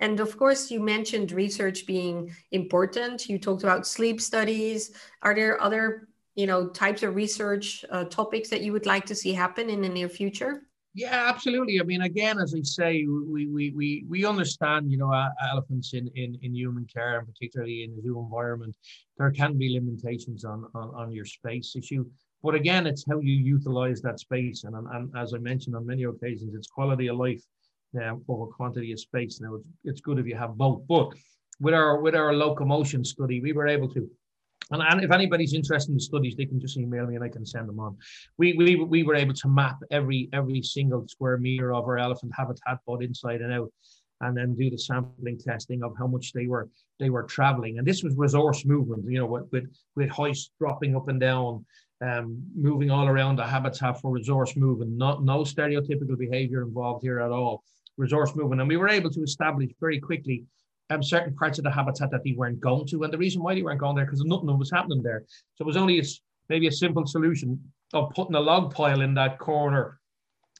[0.00, 3.28] and of course, you mentioned research being important.
[3.28, 4.92] You talked about sleep studies.
[5.22, 9.14] Are there other, you know, types of research uh, topics that you would like to
[9.14, 10.62] see happen in the near future?
[10.94, 11.80] Yeah, absolutely.
[11.80, 15.12] I mean, again, as I say, we we we we understand, you know,
[15.50, 18.74] elephants in in in human care, and particularly in the zoo environment,
[19.16, 22.04] there can be limitations on on, on your space issue.
[22.42, 26.04] But again, it's how you utilize that space, and, and as I mentioned on many
[26.04, 27.42] occasions, it's quality of life
[28.02, 29.40] um, over quantity of space.
[29.40, 30.82] Now it's, it's good if you have both.
[30.88, 31.08] But
[31.60, 34.08] with our with our locomotion study, we were able to.
[34.70, 37.30] And, and if anybody's interested in the studies, they can just email me and I
[37.30, 37.96] can send them on.
[38.36, 42.32] We, we, we were able to map every every single square meter of our elephant
[42.36, 43.72] habitat, both inside and out.
[44.20, 46.68] and then do the sampling testing of how much they were
[46.98, 47.78] they were traveling.
[47.78, 49.64] And this was resource movement, you know, with with,
[49.96, 51.64] with hoists dropping up and down,
[52.04, 54.92] um, moving all around the habitat for resource movement.
[54.92, 57.62] Not no stereotypical behavior involved here at all.
[57.98, 60.44] Resource movement, and we were able to establish very quickly
[60.90, 63.54] um, certain parts of the habitat that they weren't going to, and the reason why
[63.54, 65.24] they weren't going there because nothing was happening there.
[65.56, 66.04] So it was only a,
[66.48, 67.60] maybe a simple solution
[67.92, 70.00] of putting a log pile in that corner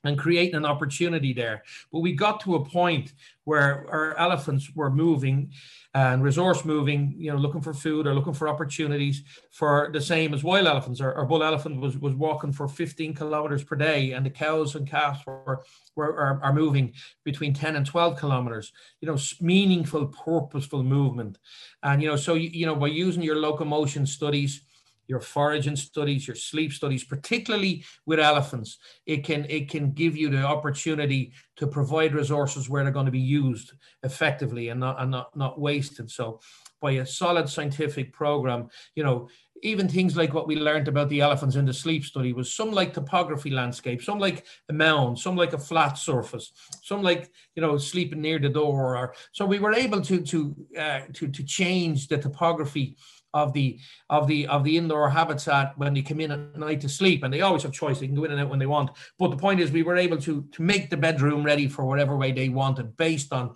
[0.04, 1.62] and creating an opportunity there.
[1.92, 3.12] But we got to a point
[3.44, 5.52] where our elephants were moving
[5.94, 10.34] and resource moving, you know, looking for food or looking for opportunities for the same
[10.34, 11.00] as wild elephants.
[11.00, 14.74] Our, our bull elephant was, was walking for 15 kilometers per day, and the cows
[14.74, 15.64] and calves were,
[15.96, 16.92] were are, are moving
[17.24, 21.38] between 10 and 12 kilometers, you know, meaningful, purposeful movement.
[21.82, 24.62] And, you know, so, you, you know, by using your locomotion studies,
[25.08, 30.28] your foraging studies, your sleep studies, particularly with elephants, it can it can give you
[30.28, 35.10] the opportunity to provide resources where they're going to be used effectively and not and
[35.10, 36.10] not, not wasted.
[36.10, 36.40] So
[36.80, 39.28] by a solid scientific program, you know,
[39.62, 42.70] even things like what we learned about the elephants in the sleep study was some
[42.70, 46.52] like topography landscape, some like a mound, some like a flat surface,
[46.82, 48.96] some like you know sleeping near the door.
[48.96, 52.96] Or so we were able to to uh, to to change the topography
[53.34, 56.88] of the of the of the indoor habitat when they come in at night to
[56.88, 58.90] sleep and they always have choice they can go in and out when they want
[59.18, 62.16] but the point is we were able to to make the bedroom ready for whatever
[62.16, 63.54] way they wanted based on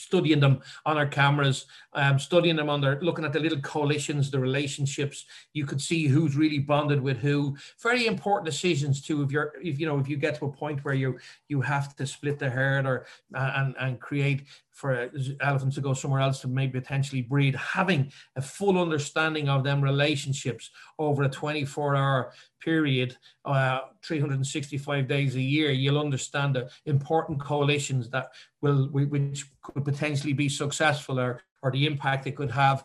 [0.00, 4.30] studying them on our cameras, um, studying them on their, looking at the little coalitions,
[4.30, 5.26] the relationships.
[5.52, 7.56] You could see who's really bonded with who.
[7.82, 9.22] Very important decisions too.
[9.22, 11.94] If you're, if you know, if you get to a point where you you have
[11.96, 14.44] to split the herd or uh, and and create
[14.80, 15.10] for
[15.42, 19.82] elephants to go somewhere else to maybe potentially breed, having a full understanding of them
[19.82, 27.38] relationships over a 24 hour period, uh, 365 days a year, you'll understand the important
[27.40, 28.28] coalitions that
[28.62, 32.84] will, which could potentially be successful or, or the impact it could have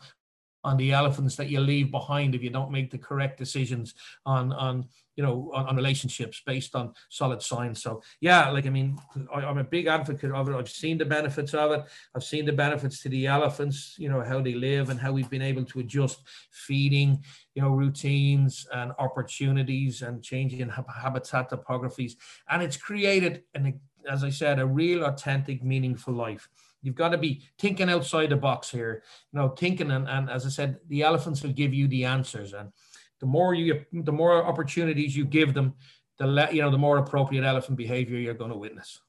[0.65, 3.93] on the elephants that you leave behind if you don't make the correct decisions
[4.25, 4.83] on on
[5.15, 7.83] you know on, on relationships based on solid science.
[7.83, 8.97] So yeah like i mean
[9.33, 10.55] I, am a big advocate of it.
[10.55, 11.83] I've seen the benefits of it.
[12.15, 15.29] I've seen the benefits to the elephants you know how they live and how we've
[15.29, 16.17] been able to adjust
[16.51, 20.67] feeding you know routines and opportunities and changing
[21.03, 22.13] habitat topographies.
[22.49, 26.47] And it's created an as i said a real authentic meaningful life
[26.85, 30.45] You've got to be thinking outside the box here, you know, thinking and, and as
[30.45, 32.53] I said, the elephants will give you the answers.
[32.53, 32.71] And
[33.19, 35.73] the more you the more opportunities you give them,
[36.19, 39.01] the le- you know, the more appropriate elephant behavior you're going to witness.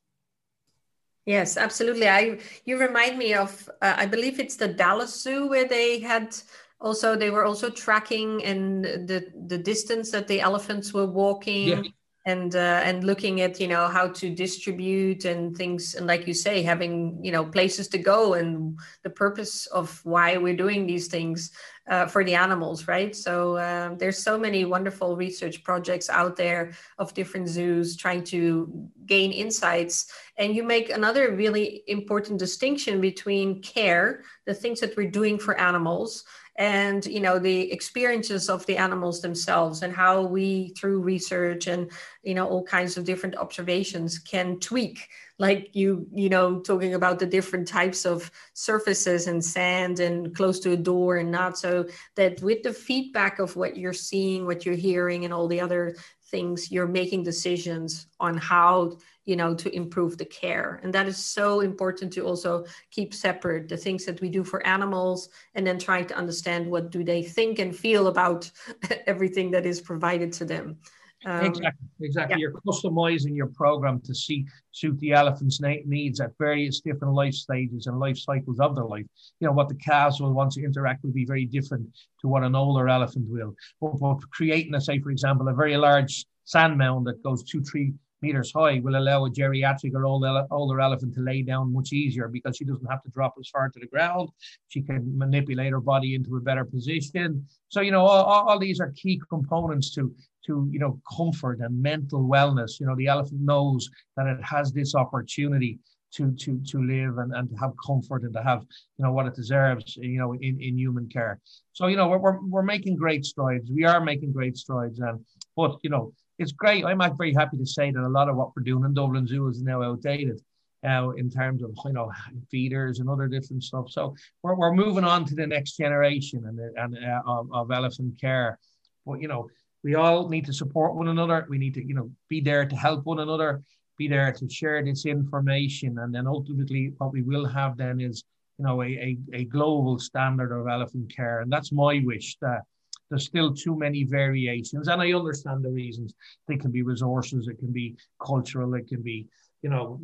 [1.27, 2.09] Yes, absolutely.
[2.09, 6.35] I you remind me of uh, I believe it's the Dallas Zoo where they had
[6.81, 11.69] also they were also tracking and the the distance that the elephants were walking.
[11.69, 11.83] Yeah
[12.27, 16.35] and uh, and looking at you know how to distribute and things and like you
[16.35, 21.07] say having you know places to go and the purpose of why we're doing these
[21.07, 21.53] things
[21.89, 23.15] uh, for the animals right?
[23.15, 28.89] So um, there's so many wonderful research projects out there of different zoos trying to
[29.07, 30.11] gain insights.
[30.37, 35.59] And you make another really important distinction between care the things that we're doing for
[35.59, 36.25] animals
[36.59, 41.91] and you know the experiences of the animals themselves and how we through research and
[42.23, 45.09] you know all kinds of different observations can tweak
[45.39, 50.59] like you you know talking about the different types of surfaces and sand and close
[50.61, 51.59] to a door and not.
[51.59, 55.61] So that with the feedback of what you're seeing what you're hearing and all the
[55.61, 55.97] other
[56.29, 60.81] things you're making decisions on how you know to improve the care.
[60.83, 64.67] And that is so important to also keep separate the things that we do for
[64.67, 68.51] animals and then trying to understand what do they think and feel about
[69.07, 70.79] everything that is provided to them
[71.27, 72.49] um, exactly exactly yeah.
[72.49, 77.87] you're customizing your program to see suit the elephant's needs at various different life stages
[77.87, 79.05] and life cycles of their life
[79.41, 81.87] you know what the calves will want to interact will be very different
[82.21, 85.77] to what an older elephant will but, but creating a say for example a very
[85.77, 90.47] large sand mound that goes two three meters high will allow a geriatric or older,
[90.51, 93.69] older elephant to lay down much easier because she doesn't have to drop as far
[93.69, 94.29] to the ground.
[94.69, 97.47] She can manipulate her body into a better position.
[97.69, 100.15] So, you know, all, all these are key components to,
[100.47, 102.81] to, you know, comfort and mental wellness.
[102.81, 105.79] You know, the elephant knows that it has this opportunity
[106.13, 108.63] to to to live and, and to have comfort and to have
[108.97, 111.41] you know what it deserves you know in, in human care
[111.73, 115.19] so you know we're, we're, making great strides we are making great strides and
[115.57, 116.85] but you know it's great.
[116.85, 119.49] I'm very happy to say that a lot of what we're doing in Dublin Zoo
[119.49, 120.41] is now outdated.
[120.87, 122.13] Uh, in terms of you know
[122.51, 126.61] feeders and other different stuff, so we're, we're moving on to the next generation and,
[126.77, 128.59] and uh, of, of elephant care.
[129.05, 129.49] But you know,
[129.85, 131.47] we all need to support one another.
[131.49, 133.63] We need to you know be there to help one another.
[133.99, 135.99] be there to share this information.
[135.99, 138.25] And then ultimately, what we will have then is,
[138.59, 141.41] you know, a, a, a global standard of elephant care.
[141.41, 142.63] And that's my wish that
[143.09, 144.89] there's still too many variations.
[144.89, 146.15] And I understand the reasons.
[146.49, 149.27] They can be resources, it can be cultural, it can be,
[149.63, 150.01] you know,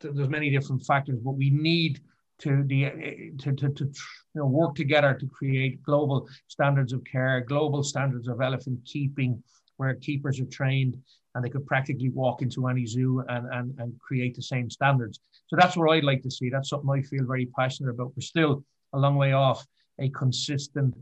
[0.00, 2.00] there's many different factors, but we need
[2.38, 3.92] to the to, to, to you
[4.34, 9.42] know work together to create global standards of care, global standards of elephant keeping,
[9.76, 10.96] where keepers are trained
[11.34, 15.20] and they could practically walk into any zoo and, and, and create the same standards.
[15.48, 16.48] So that's what I'd like to see.
[16.48, 18.12] That's something I feel very passionate about.
[18.16, 18.64] We're still
[18.94, 19.66] a long way off
[19.98, 20.94] a consistent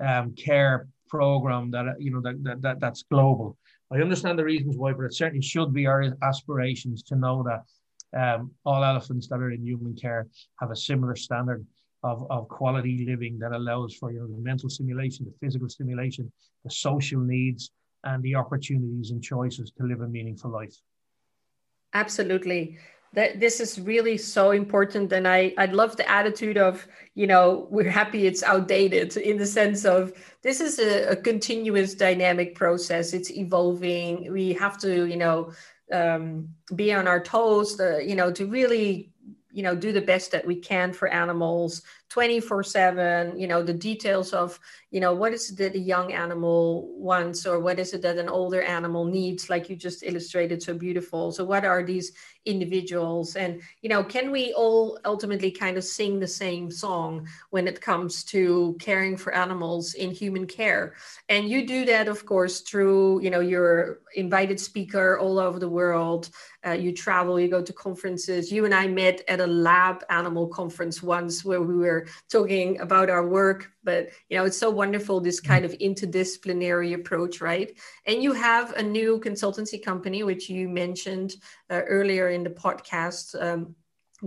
[0.00, 3.56] um, care program that you know that, that, that that's global.
[3.92, 7.64] I understand the reasons why, but it certainly should be our aspirations to know that
[8.14, 10.26] um, all elephants that are in human care
[10.60, 11.64] have a similar standard
[12.02, 16.30] of, of quality living that allows for you know the mental stimulation, the physical stimulation,
[16.64, 17.70] the social needs,
[18.04, 20.74] and the opportunities and choices to live a meaningful life.
[21.94, 22.78] Absolutely.
[23.14, 25.12] That this is really so important.
[25.12, 29.44] And I, I'd love the attitude of, you know, we're happy it's outdated in the
[29.44, 33.12] sense of this is a, a continuous dynamic process.
[33.12, 34.32] It's evolving.
[34.32, 35.52] We have to, you know,
[35.92, 39.12] um, be on our toes, to, you know, to really
[39.52, 41.82] you know do the best that we can for animals
[42.12, 44.60] 24 7 you know the details of
[44.90, 48.18] you know what is it that a young animal wants or what is it that
[48.18, 51.32] an older animal needs like you just illustrated so beautiful.
[51.32, 52.12] So what are these
[52.44, 53.34] individuals?
[53.34, 57.80] And you know can we all ultimately kind of sing the same song when it
[57.80, 60.94] comes to caring for animals in human care?
[61.30, 65.68] And you do that of course through you know your invited speaker all over the
[65.80, 66.28] world.
[66.64, 68.52] Uh, you travel you go to conferences.
[68.52, 73.10] You and i met at a lab animal conference once where we were talking about
[73.10, 75.52] our work but you know it's so wonderful this mm-hmm.
[75.52, 77.78] kind of interdisciplinary approach right?
[78.06, 81.34] And you have a new consultancy company which you mentioned
[81.70, 83.74] uh, earlier in the podcast um,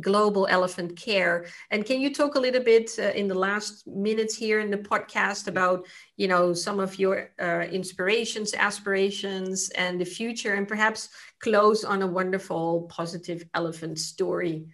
[0.01, 1.45] global elephant care.
[1.71, 4.77] And can you talk a little bit uh, in the last minutes here in the
[4.77, 11.09] podcast about you know some of your uh, inspirations aspirations and the future and perhaps
[11.39, 14.67] close on a wonderful positive elephant story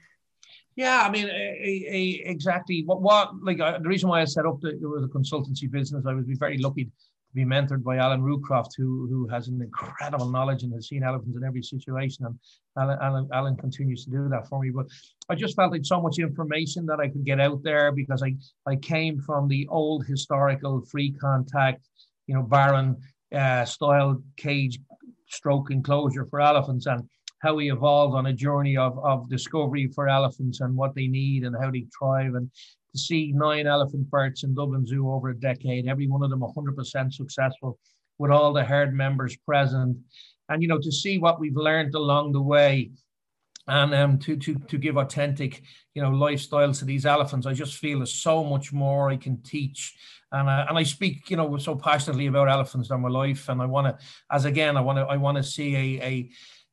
[0.75, 2.83] yeah, I mean, a, a, exactly.
[2.85, 6.13] What, what like uh, the reason why I set up the, the consultancy business, I
[6.13, 6.91] was very lucky to
[7.33, 11.35] be mentored by Alan Roocroft, who who has an incredible knowledge and has seen elephants
[11.35, 12.39] in every situation, and
[12.77, 14.69] Alan, Alan, Alan continues to do that for me.
[14.69, 14.87] But
[15.29, 18.35] I just felt like so much information that I could get out there because I
[18.65, 21.89] I came from the old historical free contact,
[22.27, 22.95] you know, barren
[23.35, 24.79] uh, style cage
[25.27, 27.07] stroke enclosure for elephants and
[27.41, 31.43] how we evolved on a journey of, of discovery for elephants and what they need
[31.43, 32.35] and how they thrive.
[32.35, 32.49] And
[32.93, 36.41] to see nine elephant births in Dublin Zoo over a decade, every one of them
[36.41, 37.79] 100% successful
[38.19, 39.97] with all the herd members present.
[40.49, 42.91] And, you know, to see what we've learned along the way
[43.67, 45.63] and um, to, to, to give authentic,
[45.93, 49.41] you know, lifestyles to these elephants, I just feel there's so much more I can
[49.41, 49.95] teach.
[50.31, 53.49] And, uh, and I speak, you know, so passionately about elephants in my life.
[53.49, 56.29] And I want to, as again, I want to, I want to see a, a,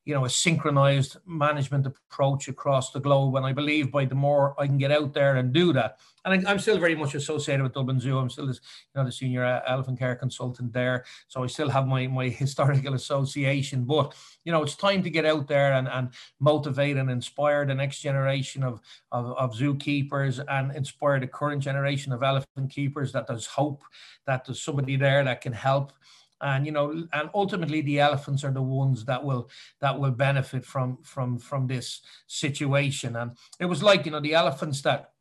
[0.08, 3.36] you know a synchronized management approach across the globe.
[3.36, 6.46] And i believe by the more i can get out there and do that and
[6.46, 8.18] I, am still very much associated with dublin zoo.
[8.18, 8.54] I'm still you
[8.94, 11.04] know the senior uh, elephant care consultant there.
[11.28, 13.84] So i still have my my historical association.
[13.84, 17.74] But you know it's time to get out there and, and motivate and inspire the
[17.74, 18.80] next generation of,
[19.12, 23.82] of of zookeepers and inspire the current generation of elephant keepers that there's hope
[24.26, 25.92] that there's somebody there that can help
[26.40, 29.48] and you know and ultimately the elephants are the ones that will
[29.80, 34.34] that will benefit from from from this situation and it was like you know the
[34.34, 35.12] elephants that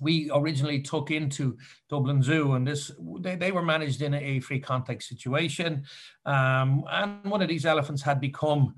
[0.00, 1.56] we originally took into
[1.88, 2.90] Dublin Zoo, and this
[3.20, 5.84] they, they were managed in a free contact situation.
[6.26, 8.74] Um, and one of these elephants had become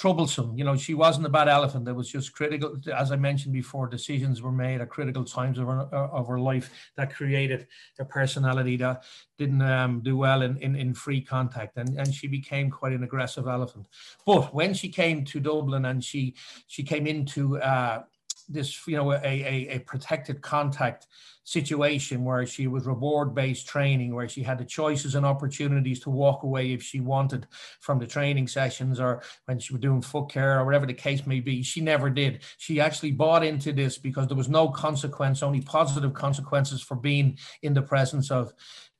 [0.00, 0.56] troublesome.
[0.56, 1.86] You know, she wasn't a bad elephant.
[1.86, 5.66] It was just critical, as I mentioned before, decisions were made at critical times of
[5.66, 7.66] her, of her life that created
[7.98, 9.02] a personality that
[9.36, 11.76] didn't um, do well in, in, in free contact.
[11.76, 13.88] And, and she became quite an aggressive elephant.
[14.24, 16.34] But when she came to Dublin and she,
[16.66, 18.04] she came into uh,
[18.50, 21.06] this, you know, a, a, a protected contact
[21.44, 26.10] situation where she was reward based training, where she had the choices and opportunities to
[26.10, 27.46] walk away if she wanted
[27.80, 31.26] from the training sessions or when she was doing foot care or whatever the case
[31.26, 31.62] may be.
[31.62, 32.42] She never did.
[32.58, 37.38] She actually bought into this because there was no consequence, only positive consequences for being
[37.62, 38.52] in the presence of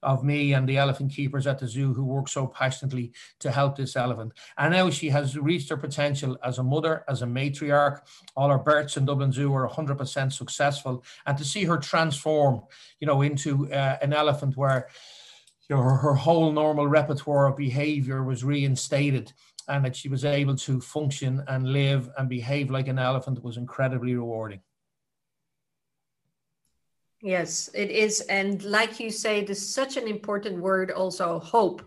[0.02, 3.76] of me and the elephant keepers at the zoo who work so passionately to help
[3.76, 4.32] this elephant.
[4.58, 8.00] And now she has reached her potential as a mother, as a matriarch.
[8.36, 11.04] All her births in Dublin Zoo are 100% successful.
[11.26, 12.62] And to see her transform,
[13.00, 14.88] you know, into uh, an elephant where
[15.68, 19.32] you know, her, her whole normal repertoire of behavior was reinstated
[19.68, 23.56] and that she was able to function and live and behave like an elephant was
[23.56, 24.60] incredibly rewarding.
[27.22, 28.20] Yes, it is.
[28.22, 31.82] And like you say, this is such an important word also hope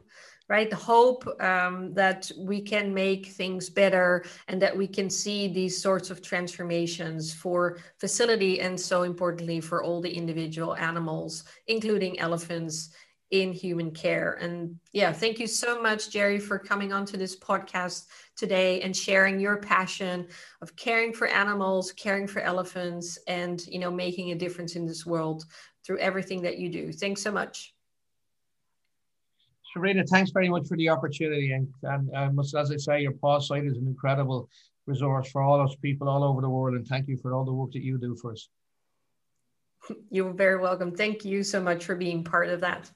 [0.49, 5.81] right hope um, that we can make things better and that we can see these
[5.81, 12.89] sorts of transformations for facility and so importantly for all the individual animals including elephants
[13.34, 14.38] in human care.
[14.39, 18.05] And yeah, thank you so much, Gerry, for coming onto this podcast
[18.36, 20.27] today and sharing your passion
[20.61, 25.03] of caring for animals, caring for elephants, and you know, making a difference in this
[25.03, 25.45] world
[25.84, 26.93] through everything that you do.
[26.93, 27.73] Thanks so much.
[29.73, 31.53] Sabrina, thanks very much for the opportunity.
[31.53, 34.47] And, and um, as I say, your PAWS site is an incredible
[34.86, 36.75] resource for all us people all over the world.
[36.75, 38.47] And thank you for all the work that you do for us.
[40.11, 40.95] You're very welcome.
[40.95, 42.91] Thank you so much for being part of that.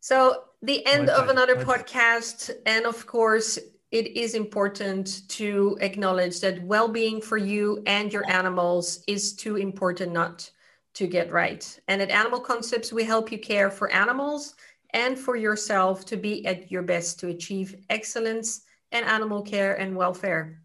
[0.00, 2.50] So, the end of another podcast.
[2.66, 3.58] And of course,
[3.90, 9.56] it is important to acknowledge that well being for you and your animals is too
[9.56, 10.50] important not
[10.94, 11.80] to get right.
[11.88, 14.56] And at Animal Concepts, we help you care for animals
[14.90, 19.96] and for yourself to be at your best to achieve excellence in animal care and
[19.96, 20.60] welfare.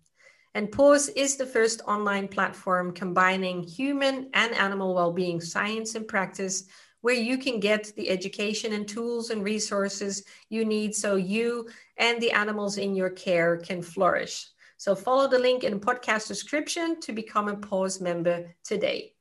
[0.55, 6.07] And PAWS is the first online platform combining human and animal well being science and
[6.07, 6.65] practice
[7.03, 12.21] where you can get the education and tools and resources you need so you and
[12.21, 14.47] the animals in your care can flourish.
[14.77, 19.12] So follow the link in the podcast description to become a PAWS member today.